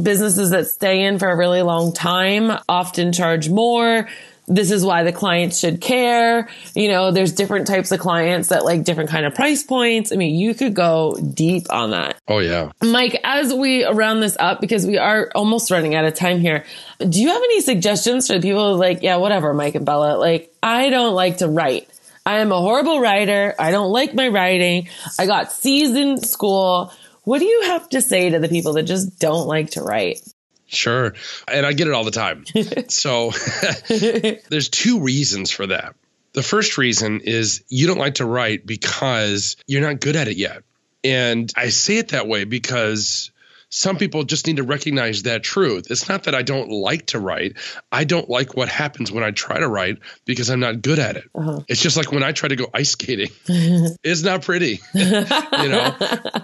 Businesses 0.00 0.50
that 0.50 0.66
stay 0.66 1.04
in 1.04 1.18
for 1.18 1.30
a 1.30 1.36
really 1.36 1.62
long 1.62 1.92
time 1.92 2.58
often 2.68 3.12
charge 3.12 3.48
more 3.48 4.08
this 4.46 4.70
is 4.70 4.84
why 4.84 5.02
the 5.02 5.12
clients 5.12 5.58
should 5.58 5.80
care. 5.80 6.48
You 6.74 6.88
know, 6.88 7.10
there's 7.10 7.32
different 7.32 7.66
types 7.66 7.92
of 7.92 8.00
clients 8.00 8.48
that 8.48 8.64
like 8.64 8.84
different 8.84 9.10
kind 9.10 9.26
of 9.26 9.34
price 9.34 9.62
points. 9.62 10.12
I 10.12 10.16
mean, 10.16 10.34
you 10.34 10.54
could 10.54 10.74
go 10.74 11.16
deep 11.16 11.66
on 11.70 11.90
that. 11.90 12.16
Oh 12.28 12.38
yeah. 12.38 12.72
Mike, 12.82 13.20
as 13.24 13.52
we 13.52 13.84
round 13.84 14.22
this 14.22 14.36
up, 14.38 14.60
because 14.60 14.86
we 14.86 14.98
are 14.98 15.30
almost 15.34 15.70
running 15.70 15.94
out 15.94 16.04
of 16.04 16.14
time 16.14 16.40
here, 16.40 16.64
do 16.98 17.20
you 17.20 17.28
have 17.28 17.42
any 17.42 17.60
suggestions 17.60 18.26
for 18.26 18.34
the 18.34 18.40
people 18.40 18.76
like, 18.76 19.02
yeah, 19.02 19.16
whatever, 19.16 19.54
Mike 19.54 19.74
and 19.74 19.86
Bella, 19.86 20.16
like, 20.16 20.52
I 20.62 20.90
don't 20.90 21.14
like 21.14 21.38
to 21.38 21.48
write. 21.48 21.88
I 22.26 22.38
am 22.38 22.52
a 22.52 22.60
horrible 22.60 23.00
writer. 23.00 23.54
I 23.58 23.70
don't 23.70 23.90
like 23.90 24.14
my 24.14 24.28
writing. 24.28 24.88
I 25.18 25.26
got 25.26 25.52
C's 25.52 25.94
in 25.94 26.18
school. 26.22 26.92
What 27.24 27.38
do 27.38 27.44
you 27.44 27.62
have 27.66 27.88
to 27.90 28.00
say 28.00 28.30
to 28.30 28.38
the 28.38 28.48
people 28.48 28.74
that 28.74 28.84
just 28.84 29.18
don't 29.18 29.46
like 29.46 29.70
to 29.70 29.82
write? 29.82 30.20
Sure. 30.66 31.14
And 31.46 31.64
I 31.66 31.72
get 31.72 31.88
it 31.88 31.94
all 31.94 32.04
the 32.04 32.10
time. 32.10 32.44
so 32.88 33.30
there's 33.88 34.68
two 34.68 35.00
reasons 35.00 35.50
for 35.50 35.66
that. 35.66 35.94
The 36.32 36.42
first 36.42 36.78
reason 36.78 37.20
is 37.20 37.62
you 37.68 37.86
don't 37.86 37.98
like 37.98 38.16
to 38.16 38.26
write 38.26 38.66
because 38.66 39.56
you're 39.66 39.82
not 39.82 40.00
good 40.00 40.16
at 40.16 40.28
it 40.28 40.36
yet. 40.36 40.62
And 41.04 41.52
I 41.56 41.68
say 41.68 41.98
it 41.98 42.08
that 42.08 42.26
way 42.26 42.44
because 42.44 43.30
some 43.74 43.96
people 43.96 44.22
just 44.22 44.46
need 44.46 44.58
to 44.58 44.62
recognize 44.62 45.24
that 45.24 45.42
truth. 45.42 45.90
It's 45.90 46.08
not 46.08 46.24
that 46.24 46.34
I 46.34 46.42
don't 46.42 46.70
like 46.70 47.06
to 47.06 47.18
write. 47.18 47.56
I 47.90 48.04
don't 48.04 48.30
like 48.30 48.54
what 48.54 48.68
happens 48.68 49.10
when 49.10 49.24
I 49.24 49.32
try 49.32 49.58
to 49.58 49.66
write 49.66 49.98
because 50.24 50.48
I'm 50.48 50.60
not 50.60 50.80
good 50.80 51.00
at 51.00 51.16
it. 51.16 51.24
Uh-huh. 51.34 51.58
It's 51.66 51.82
just 51.82 51.96
like 51.96 52.12
when 52.12 52.22
I 52.22 52.30
try 52.30 52.48
to 52.48 52.54
go 52.54 52.68
ice 52.72 52.90
skating. 52.90 53.30
it's 53.48 54.22
not 54.22 54.42
pretty. 54.42 54.80
you 54.94 55.10
know, 55.10 55.96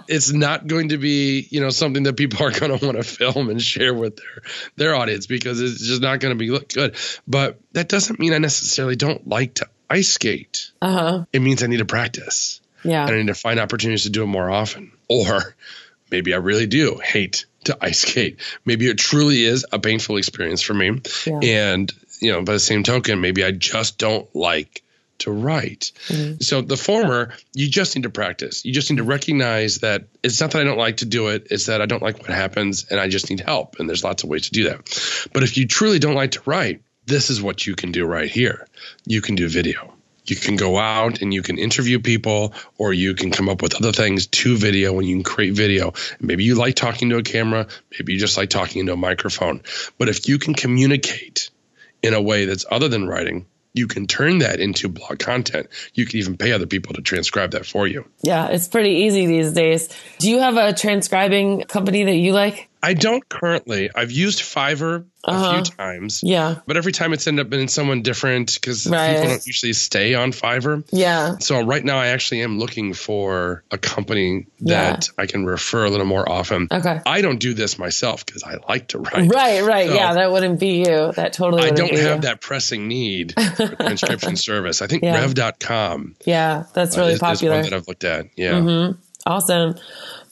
it's 0.09 0.33
not 0.33 0.67
going 0.67 0.89
to 0.89 0.97
be, 0.97 1.47
you 1.49 1.61
know, 1.61 1.69
something 1.69 2.03
that 2.03 2.17
people 2.17 2.45
are 2.45 2.51
going 2.51 2.77
to 2.77 2.85
want 2.85 2.97
to 2.97 3.03
film 3.03 3.49
and 3.49 3.61
share 3.61 3.93
with 3.93 4.17
their 4.17 4.41
their 4.75 4.95
audience 4.95 5.25
because 5.25 5.61
it's 5.61 5.79
just 5.79 6.01
not 6.01 6.19
going 6.19 6.35
to 6.35 6.37
be 6.37 6.51
look 6.51 6.67
good. 6.67 6.97
But 7.25 7.61
that 7.71 7.87
doesn't 7.87 8.19
mean 8.19 8.33
I 8.33 8.39
necessarily 8.39 8.97
don't 8.97 9.25
like 9.25 9.53
to 9.53 9.69
ice 9.89 10.09
skate. 10.09 10.73
Uh-huh. 10.81 11.23
It 11.31 11.39
means 11.39 11.63
I 11.63 11.67
need 11.67 11.77
to 11.77 11.85
practice. 11.85 12.59
Yeah. 12.83 13.03
And 13.03 13.11
I 13.11 13.17
need 13.19 13.27
to 13.27 13.35
find 13.35 13.57
opportunities 13.57 14.03
to 14.03 14.09
do 14.09 14.23
it 14.23 14.27
more 14.27 14.49
often. 14.49 14.91
Or 15.07 15.55
maybe 16.11 16.33
I 16.33 16.37
really 16.37 16.67
do 16.67 16.99
hate 17.03 17.45
to 17.63 17.77
ice 17.81 17.99
skate. 17.99 18.39
Maybe 18.65 18.87
it 18.87 18.97
truly 18.97 19.43
is 19.43 19.65
a 19.71 19.79
painful 19.79 20.17
experience 20.17 20.61
for 20.61 20.73
me. 20.73 21.01
Yeah. 21.25 21.39
And, 21.41 21.91
you 22.19 22.31
know, 22.31 22.43
by 22.43 22.53
the 22.53 22.59
same 22.59 22.83
token, 22.83 23.21
maybe 23.21 23.43
I 23.43 23.51
just 23.51 23.97
don't 23.97 24.33
like 24.35 24.83
to 25.19 25.31
write. 25.31 25.91
Mm-hmm. 26.07 26.41
So 26.41 26.61
the 26.61 26.77
former, 26.77 27.33
you 27.53 27.69
just 27.69 27.95
need 27.95 28.03
to 28.03 28.09
practice. 28.09 28.65
You 28.65 28.73
just 28.73 28.89
need 28.89 28.97
to 28.97 29.03
recognize 29.03 29.79
that 29.79 30.05
it's 30.23 30.41
not 30.41 30.51
that 30.51 30.61
I 30.61 30.63
don't 30.63 30.77
like 30.77 30.97
to 30.97 31.05
do 31.05 31.27
it, 31.27 31.47
it's 31.51 31.67
that 31.67 31.81
I 31.81 31.85
don't 31.85 32.01
like 32.01 32.19
what 32.19 32.29
happens 32.29 32.87
and 32.89 32.99
I 32.99 33.07
just 33.07 33.29
need 33.29 33.39
help. 33.39 33.79
And 33.79 33.87
there's 33.87 34.03
lots 34.03 34.23
of 34.23 34.29
ways 34.29 34.49
to 34.49 34.51
do 34.51 34.63
that. 34.65 35.29
But 35.31 35.43
if 35.43 35.57
you 35.57 35.67
truly 35.67 35.99
don't 35.99 36.15
like 36.15 36.31
to 36.31 36.41
write, 36.45 36.81
this 37.05 37.29
is 37.29 37.41
what 37.41 37.65
you 37.65 37.75
can 37.75 37.91
do 37.91 38.05
right 38.05 38.29
here. 38.29 38.67
You 39.05 39.21
can 39.21 39.35
do 39.35 39.47
video 39.47 39.93
you 40.31 40.37
can 40.37 40.55
go 40.55 40.77
out 40.77 41.21
and 41.21 41.33
you 41.33 41.41
can 41.41 41.57
interview 41.57 41.99
people 41.99 42.53
or 42.77 42.93
you 42.93 43.13
can 43.13 43.31
come 43.31 43.49
up 43.49 43.61
with 43.61 43.75
other 43.75 43.91
things 43.91 44.27
to 44.27 44.57
video 44.57 44.97
and 44.97 45.07
you 45.07 45.15
can 45.15 45.23
create 45.23 45.53
video 45.53 45.93
maybe 46.19 46.43
you 46.43 46.55
like 46.55 46.75
talking 46.75 47.09
to 47.09 47.17
a 47.17 47.23
camera 47.23 47.67
maybe 47.91 48.13
you 48.13 48.19
just 48.19 48.37
like 48.37 48.49
talking 48.49 48.79
into 48.79 48.93
a 48.93 48.97
microphone 48.97 49.61
but 49.97 50.09
if 50.09 50.27
you 50.27 50.39
can 50.39 50.53
communicate 50.53 51.51
in 52.01 52.13
a 52.13 52.21
way 52.21 52.45
that's 52.45 52.65
other 52.71 52.87
than 52.87 53.07
writing 53.07 53.45
you 53.73 53.87
can 53.87 54.07
turn 54.07 54.39
that 54.39 54.59
into 54.59 54.89
blog 54.89 55.19
content. 55.19 55.67
You 55.93 56.05
can 56.05 56.19
even 56.19 56.37
pay 56.37 56.51
other 56.51 56.65
people 56.65 56.93
to 56.93 57.01
transcribe 57.01 57.51
that 57.51 57.65
for 57.65 57.87
you. 57.87 58.05
Yeah, 58.21 58.47
it's 58.47 58.67
pretty 58.67 58.89
easy 58.89 59.25
these 59.25 59.53
days. 59.53 59.87
Do 60.19 60.29
you 60.29 60.39
have 60.39 60.57
a 60.57 60.73
transcribing 60.73 61.61
company 61.63 62.03
that 62.03 62.15
you 62.15 62.33
like? 62.33 62.67
I 62.83 62.93
don't 62.93 63.27
currently. 63.29 63.89
I've 63.93 64.11
used 64.11 64.39
Fiverr 64.39 65.05
a 65.23 65.29
Uh-huh. 65.29 65.53
few 65.53 65.75
times. 65.75 66.21
Yeah. 66.23 66.55
But 66.65 66.77
every 66.77 66.91
time 66.91 67.13
it's 67.13 67.27
ended 67.27 67.45
up 67.45 67.49
being 67.51 67.67
someone 67.67 68.01
different 68.01 68.55
because 68.55 68.87
Right. 68.87 69.13
people 69.15 69.29
don't 69.29 69.45
usually 69.45 69.73
stay 69.73 70.15
on 70.15 70.31
Fiverr. 70.31 70.83
Yeah. 70.91 71.35
So 71.39 71.61
right 71.61 71.85
now 71.85 71.99
I 71.99 72.07
actually 72.07 72.41
am 72.41 72.57
looking 72.57 72.93
for 72.95 73.63
a 73.69 73.77
company 73.77 74.47
that 74.61 75.09
I 75.19 75.27
can 75.27 75.45
refer 75.45 75.85
a 75.85 75.89
little 75.91 76.07
more 76.07 76.27
often. 76.27 76.67
Okay. 76.71 76.99
I 77.05 77.21
don't 77.21 77.39
do 77.39 77.53
this 77.53 77.77
myself 77.77 78.25
because 78.25 78.41
I 78.43 78.55
like 78.67 78.87
to 78.89 78.97
write. 78.97 79.31
Right, 79.31 79.61
right. 79.63 79.87
So- 79.87 79.93
yeah, 79.95 80.13
that 80.13 80.31
wouldn't 80.31 80.59
be 80.59 80.77
you. 80.79 81.11
That 81.15 81.33
totally 81.33 81.63
I 81.65 81.69
don't 81.69 81.91
have 81.95 82.15
you. 82.15 82.21
that 82.21 82.41
pressing 82.41 82.87
need 82.87 83.35
for 83.57 83.67
transcription 83.75 84.35
service. 84.37 84.81
I 84.81 84.87
think 84.87 85.03
Yeah. 85.03 85.19
rev.com 85.21 86.15
Yeah, 86.25 86.63
that's 86.73 86.97
really 86.97 87.09
is, 87.09 87.15
is 87.15 87.19
popular. 87.19 87.57
Mm-hmm. 87.57 87.61
one 87.61 87.69
that 87.69 87.75
I've 87.77 87.87
looked 87.87 88.03
at. 88.05 88.25
Yeah. 88.35 88.93
Awesome. 89.27 89.75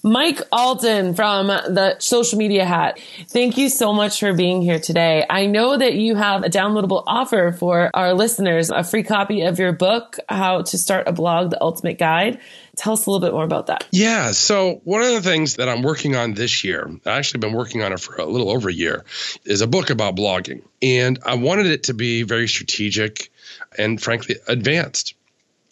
Mike 0.01 0.41
Allton 0.51 1.13
from 1.13 1.47
the 1.47 1.97
Social 1.99 2.37
Media 2.37 2.65
Hat. 2.65 2.99
Thank 3.27 3.57
you 3.57 3.67
so 3.67 3.91
much 3.91 4.21
for 4.21 4.33
being 4.33 4.61
here 4.61 4.79
today. 4.79 5.25
I 5.29 5.45
know 5.45 5.77
that 5.77 5.95
you 5.95 6.15
have 6.15 6.43
a 6.43 6.49
downloadable 6.49 7.03
offer 7.05 7.51
for 7.51 7.91
our 7.93 8.13
listeners, 8.13 8.69
a 8.69 8.83
free 8.83 9.03
copy 9.03 9.41
of 9.41 9.59
your 9.59 9.73
book, 9.73 10.17
How 10.29 10.61
to 10.61 10.77
Start 10.77 11.09
a 11.09 11.11
Blog, 11.11 11.51
The 11.51 11.61
Ultimate 11.61 11.97
Guide. 11.97 12.39
Tell 12.77 12.93
us 12.93 13.05
a 13.05 13.11
little 13.11 13.27
bit 13.27 13.33
more 13.33 13.43
about 13.43 13.67
that. 13.67 13.85
Yeah. 13.91 14.31
So 14.31 14.79
one 14.85 15.01
of 15.01 15.11
the 15.11 15.21
things 15.21 15.57
that 15.57 15.67
I'm 15.67 15.81
working 15.81 16.15
on 16.15 16.33
this 16.33 16.63
year, 16.63 16.89
I've 16.89 17.07
actually 17.07 17.41
been 17.41 17.53
working 17.53 17.83
on 17.83 17.91
it 17.91 17.99
for 17.99 18.15
a 18.15 18.25
little 18.25 18.49
over 18.49 18.69
a 18.69 18.73
year, 18.73 19.03
is 19.43 19.59
a 19.59 19.67
book 19.67 19.89
about 19.89 20.15
blogging. 20.15 20.61
And 20.81 21.19
I 21.25 21.35
wanted 21.35 21.65
it 21.65 21.83
to 21.83 21.93
be 21.93 22.23
very 22.23 22.47
strategic 22.47 23.33
and 23.77 24.01
frankly 24.01 24.37
advanced. 24.47 25.15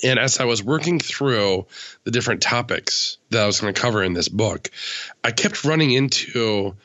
And 0.03 0.19
as 0.19 0.39
I 0.39 0.45
was 0.45 0.62
working 0.63 0.99
through 0.99 1.65
the 2.03 2.12
different 2.12 2.41
topics 2.41 3.17
that 3.31 3.41
I 3.43 3.47
was 3.47 3.60
going 3.60 3.73
to 3.73 3.81
cover 3.81 4.03
in 4.03 4.13
this 4.13 4.29
book, 4.29 4.69
I 5.23 5.31
kept 5.31 5.63
running 5.65 5.91
into 5.91 6.75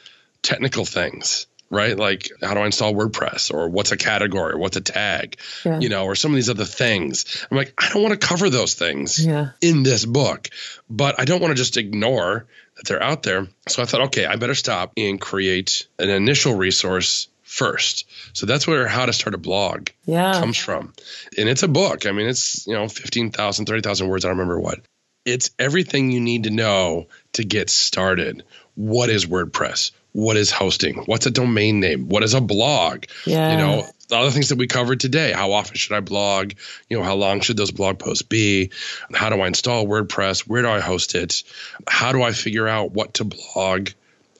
technical 0.42 0.84
things, 0.84 1.46
right? 1.70 1.96
Like 1.96 2.30
how 2.42 2.54
do 2.54 2.60
I 2.60 2.66
install 2.66 2.94
WordPress 2.94 3.52
or 3.52 3.68
what's 3.68 3.92
a 3.92 3.96
category 3.96 4.54
or 4.54 4.58
what's 4.58 4.76
a 4.76 4.80
tag, 4.80 5.36
Yeah. 5.64 5.78
you 5.78 5.88
know, 5.88 6.04
or 6.06 6.14
some 6.14 6.32
of 6.32 6.36
these 6.36 6.50
other 6.50 6.64
things. 6.64 7.46
I'm 7.50 7.56
like, 7.56 7.74
I 7.78 7.90
don't 7.92 8.02
want 8.02 8.18
to 8.18 8.26
cover 8.26 8.48
those 8.50 8.74
things 8.74 9.24
Yeah. 9.24 9.50
in 9.60 9.82
this 9.82 10.04
book, 10.04 10.48
but 10.88 11.20
I 11.20 11.24
don't 11.24 11.40
want 11.40 11.52
to 11.52 11.56
just 11.56 11.76
ignore 11.76 12.46
that 12.76 12.86
they're 12.86 13.02
out 13.02 13.22
there. 13.22 13.46
So 13.68 13.82
I 13.82 13.84
thought, 13.84 14.00
okay, 14.08 14.24
I 14.24 14.36
better 14.36 14.54
stop 14.54 14.92
and 14.96 15.20
create 15.20 15.86
an 15.98 16.08
initial 16.08 16.54
resource 16.54 17.28
first. 17.52 18.06
So 18.32 18.46
that's 18.46 18.66
where 18.66 18.88
how 18.88 19.04
to 19.04 19.12
start 19.12 19.34
a 19.34 19.38
blog 19.38 19.90
Yeah. 20.06 20.32
comes 20.32 20.56
from. 20.56 20.94
And 21.36 21.50
it's 21.50 21.62
a 21.62 21.68
book. 21.68 22.06
I 22.06 22.12
mean, 22.12 22.26
it's, 22.26 22.66
you 22.66 22.72
know, 22.72 22.88
15,000, 22.88 23.66
30,000 23.66 24.08
words. 24.08 24.24
I 24.24 24.28
don't 24.28 24.38
remember 24.38 24.58
what. 24.58 24.80
It's 25.26 25.50
everything 25.58 26.10
you 26.10 26.20
need 26.20 26.44
to 26.44 26.50
know 26.50 27.08
to 27.34 27.44
get 27.44 27.68
started. 27.68 28.42
What 28.74 29.10
is 29.10 29.26
WordPress? 29.26 29.92
What 30.12 30.38
is 30.38 30.50
hosting? 30.50 31.02
What's 31.04 31.26
a 31.26 31.30
domain 31.30 31.78
name? 31.78 32.08
What 32.08 32.22
is 32.22 32.32
a 32.32 32.40
blog? 32.40 33.04
Yeah. 33.26 33.52
You 33.52 33.56
know, 33.58 33.86
the 34.08 34.16
other 34.16 34.30
things 34.30 34.48
that 34.48 34.58
we 34.58 34.66
covered 34.66 35.00
today. 35.00 35.32
How 35.32 35.52
often 35.52 35.76
should 35.76 35.94
I 35.94 36.00
blog? 36.00 36.52
You 36.88 36.98
know, 36.98 37.04
how 37.04 37.14
long 37.14 37.40
should 37.40 37.58
those 37.58 37.70
blog 37.70 37.98
posts 37.98 38.22
be? 38.22 38.70
How 39.14 39.28
do 39.28 39.40
I 39.42 39.46
install 39.46 39.86
WordPress? 39.86 40.40
Where 40.40 40.62
do 40.62 40.68
I 40.68 40.80
host 40.80 41.14
it? 41.14 41.42
How 41.86 42.12
do 42.12 42.22
I 42.22 42.32
figure 42.32 42.66
out 42.66 42.92
what 42.92 43.14
to 43.14 43.24
blog 43.24 43.90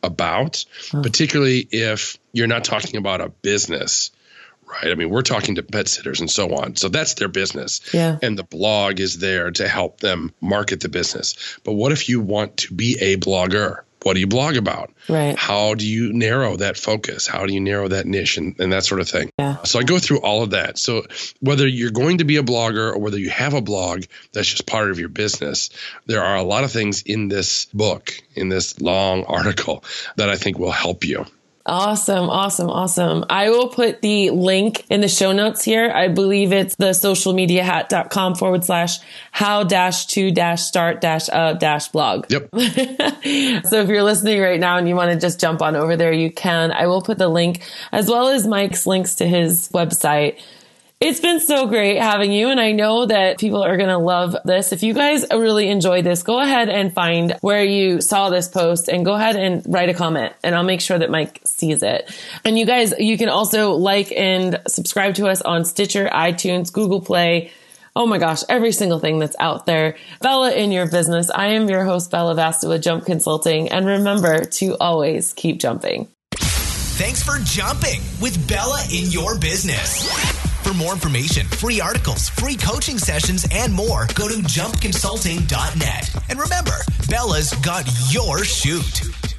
about? 0.03 0.65
Hmm. 0.91 1.03
Particularly 1.03 1.67
if 1.71 2.19
you're 2.33 2.47
not 2.47 2.65
talking 2.65 2.97
about 2.97 3.21
a 3.21 3.29
business, 3.29 4.11
right? 4.67 4.91
I 4.91 4.95
mean, 4.95 5.11
we're 5.11 5.23
talking 5.23 5.57
to 5.57 5.63
pet 5.63 5.89
sitters 5.89 6.21
and 6.21 6.31
so 6.31 6.55
on. 6.55 6.77
So 6.77 6.89
that's 6.89 7.15
their 7.15 7.29
business. 7.29 7.81
Yeah. 7.93 8.19
And 8.23 8.39
the 8.39 8.45
blog 8.45 9.01
is 9.01 9.19
there 9.19 9.51
to 9.53 9.69
help 9.69 10.01
them 10.01 10.33
market 10.41 10.81
the 10.81 10.89
business. 10.89 11.59
But 11.65 11.73
what 11.73 11.93
if 11.93 12.09
you 12.09 12.21
want 12.21 12.59
to 12.59 12.75
be 12.75 12.97
a 13.01 13.17
blogger? 13.17 13.83
What 14.03 14.15
do 14.15 14.21
you 14.21 14.27
blog 14.27 14.57
about? 14.57 14.91
Right. 15.09 15.37
How 15.37 15.75
do 15.75 15.87
you 15.87 16.13
narrow 16.13 16.57
that 16.57 16.77
focus? 16.77 17.27
How 17.27 17.47
do 17.47 17.55
you 17.55 17.61
narrow 17.61 17.89
that 17.89 18.07
niche 18.07 18.37
and, 18.37 18.59
and 18.59 18.73
that 18.73 18.85
sort 18.85 19.01
of 19.01 19.09
thing? 19.09 19.31
Yeah. 19.39 19.63
So 19.63 19.79
I 19.79 19.83
go 19.85 19.99
through 19.99 20.21
all 20.21 20.43
of 20.43 20.51
that. 20.51 20.79
So 20.79 21.07
whether 21.41 21.67
you're 21.67 21.91
going 21.91 22.19
to 22.19 22.25
be 22.25 22.37
a 22.37 22.43
blogger 22.43 22.93
or 22.93 22.99
whether 22.99 23.19
you 23.19 23.31
have 23.31 23.55
a 23.55 23.61
blog 23.61 24.05
that's 24.33 24.49
just 24.49 24.67
part 24.67 24.91
of 24.91 24.99
your 24.99 25.09
business, 25.09 25.71
there 26.07 26.23
are 26.23 26.37
a 26.37 26.43
lot 26.43 26.65
of 26.65 26.73
things 26.73 27.03
in 27.03 27.29
this 27.29 27.67
book, 27.67 28.13
in 28.35 28.49
this 28.49 28.81
long 28.81 29.25
article, 29.29 29.85
that 30.17 30.29
I 30.29 30.37
think 30.37 30.59
will 30.59 30.71
help 30.71 31.05
you. 31.05 31.27
Awesome, 31.65 32.29
awesome, 32.29 32.69
awesome. 32.69 33.25
I 33.31 33.51
will 33.51 33.69
put 33.69 34.03
the 34.03 34.31
link 34.31 34.85
in 34.91 35.01
the 35.01 35.09
show 35.09 35.31
notes 35.31 35.63
here. 35.63 35.91
I 35.91 36.09
believe 36.09 36.53
it's 36.53 36.75
the 36.75 36.87
socialmediahat.com 36.87 38.35
forward 38.35 38.65
slash 38.65 38.99
how 39.31 39.63
dash 39.63 40.07
to 40.07 40.33
dash 40.33 40.63
start 40.63 41.01
dash 41.01 41.29
of 41.29 41.61
dash 41.61 41.89
blog. 41.89 42.27
Yep. 42.31 42.49
So 43.65 43.81
if 43.81 43.89
you're 43.89 44.03
listening 44.03 44.41
right 44.41 44.59
now 44.59 44.79
and 44.79 44.89
you 44.89 44.97
want 44.97 45.13
to 45.13 45.19
just 45.19 45.41
jump 45.41 45.63
on 45.63 45.77
over 45.77 45.97
there, 45.97 46.13
you 46.13 46.31
can. 46.33 46.73
I 46.73 46.87
will 46.87 47.01
put 47.01 47.19
the 47.19 47.29
link 47.29 47.63
as 47.93 48.09
well 48.09 48.29
as 48.29 48.47
Mike's 48.47 48.87
links 48.87 49.15
to 49.17 49.27
his 49.27 49.69
website. 49.69 50.41
It's 51.05 51.19
been 51.19 51.41
so 51.41 51.67
great 51.67 51.99
having 51.99 52.31
you, 52.31 52.51
and 52.51 52.61
I 52.61 52.71
know 52.71 53.07
that 53.07 53.41
people 53.41 53.65
are 53.65 53.77
going 53.77 53.89
to 53.89 53.99
love 53.99 54.37
this. 54.45 54.71
If 54.71 54.85
you 54.85 54.95
guys 54.95 55.25
really 55.33 55.69
enjoyed 55.69 56.05
this, 56.05 56.23
go 56.23 56.39
ahead 56.39 56.69
and 56.69 56.95
find 56.95 57.37
where 57.41 57.65
you 57.65 58.01
saw 58.01 58.31
this 58.31 58.47
post 58.47 58.89
and 58.89 59.05
go 59.05 59.15
ahead 59.15 59.35
and 59.35 59.65
write 59.67 59.89
a 59.89 59.95
comment, 59.95 60.33
and 60.45 60.55
I'll 60.55 60.63
make 60.63 60.81
sure 60.81 60.97
that 60.97 61.11
Mike 61.11 61.41
sees 61.45 61.83
it. 61.83 62.09
And 62.45 62.57
you 62.57 62.67
guys, 62.67 62.95
you 63.01 63.19
can 63.19 63.29
also 63.29 63.73
like 63.73 64.13
and 64.13 64.61
subscribe 64.69 65.17
to 65.17 65.27
us 65.27 65.43
on 65.43 65.65
Stitcher, 65.65 66.09
iTunes, 66.09 66.73
Google 66.73 67.01
Play. 67.01 67.51
Oh 67.97 68.07
my 68.07 68.19
gosh, 68.19 68.45
every 68.49 68.71
single 68.71 69.01
thing 69.01 69.19
that's 69.19 69.35
out 69.41 69.67
there. 69.67 69.97
Bella 70.21 70.53
in 70.53 70.71
your 70.71 70.89
business. 70.89 71.33
I 71.33 71.49
am 71.49 71.69
your 71.69 71.85
host, 71.85 72.13
Bella 72.13 72.37
Vasta 72.37 72.69
with 72.69 72.85
Jump 72.85 73.07
Consulting. 73.07 73.71
And 73.71 73.87
remember 73.87 74.45
to 74.45 74.77
always 74.79 75.33
keep 75.33 75.59
jumping. 75.59 76.07
Thanks 76.37 77.25
for 77.25 77.39
jumping 77.43 78.03
with 78.21 78.47
Bella 78.47 78.85
in 78.95 79.11
your 79.11 79.37
business. 79.37 80.52
For 80.63 80.75
more 80.75 80.93
information, 80.93 81.47
free 81.47 81.81
articles, 81.81 82.29
free 82.29 82.55
coaching 82.55 82.97
sessions, 82.97 83.45
and 83.51 83.73
more, 83.75 84.07
go 84.15 84.29
to 84.29 84.35
jumpconsulting.net. 84.35 86.15
And 86.29 86.39
remember, 86.39 86.77
Bella's 87.09 87.53
got 87.55 87.85
your 88.13 88.45
chute. 88.45 89.32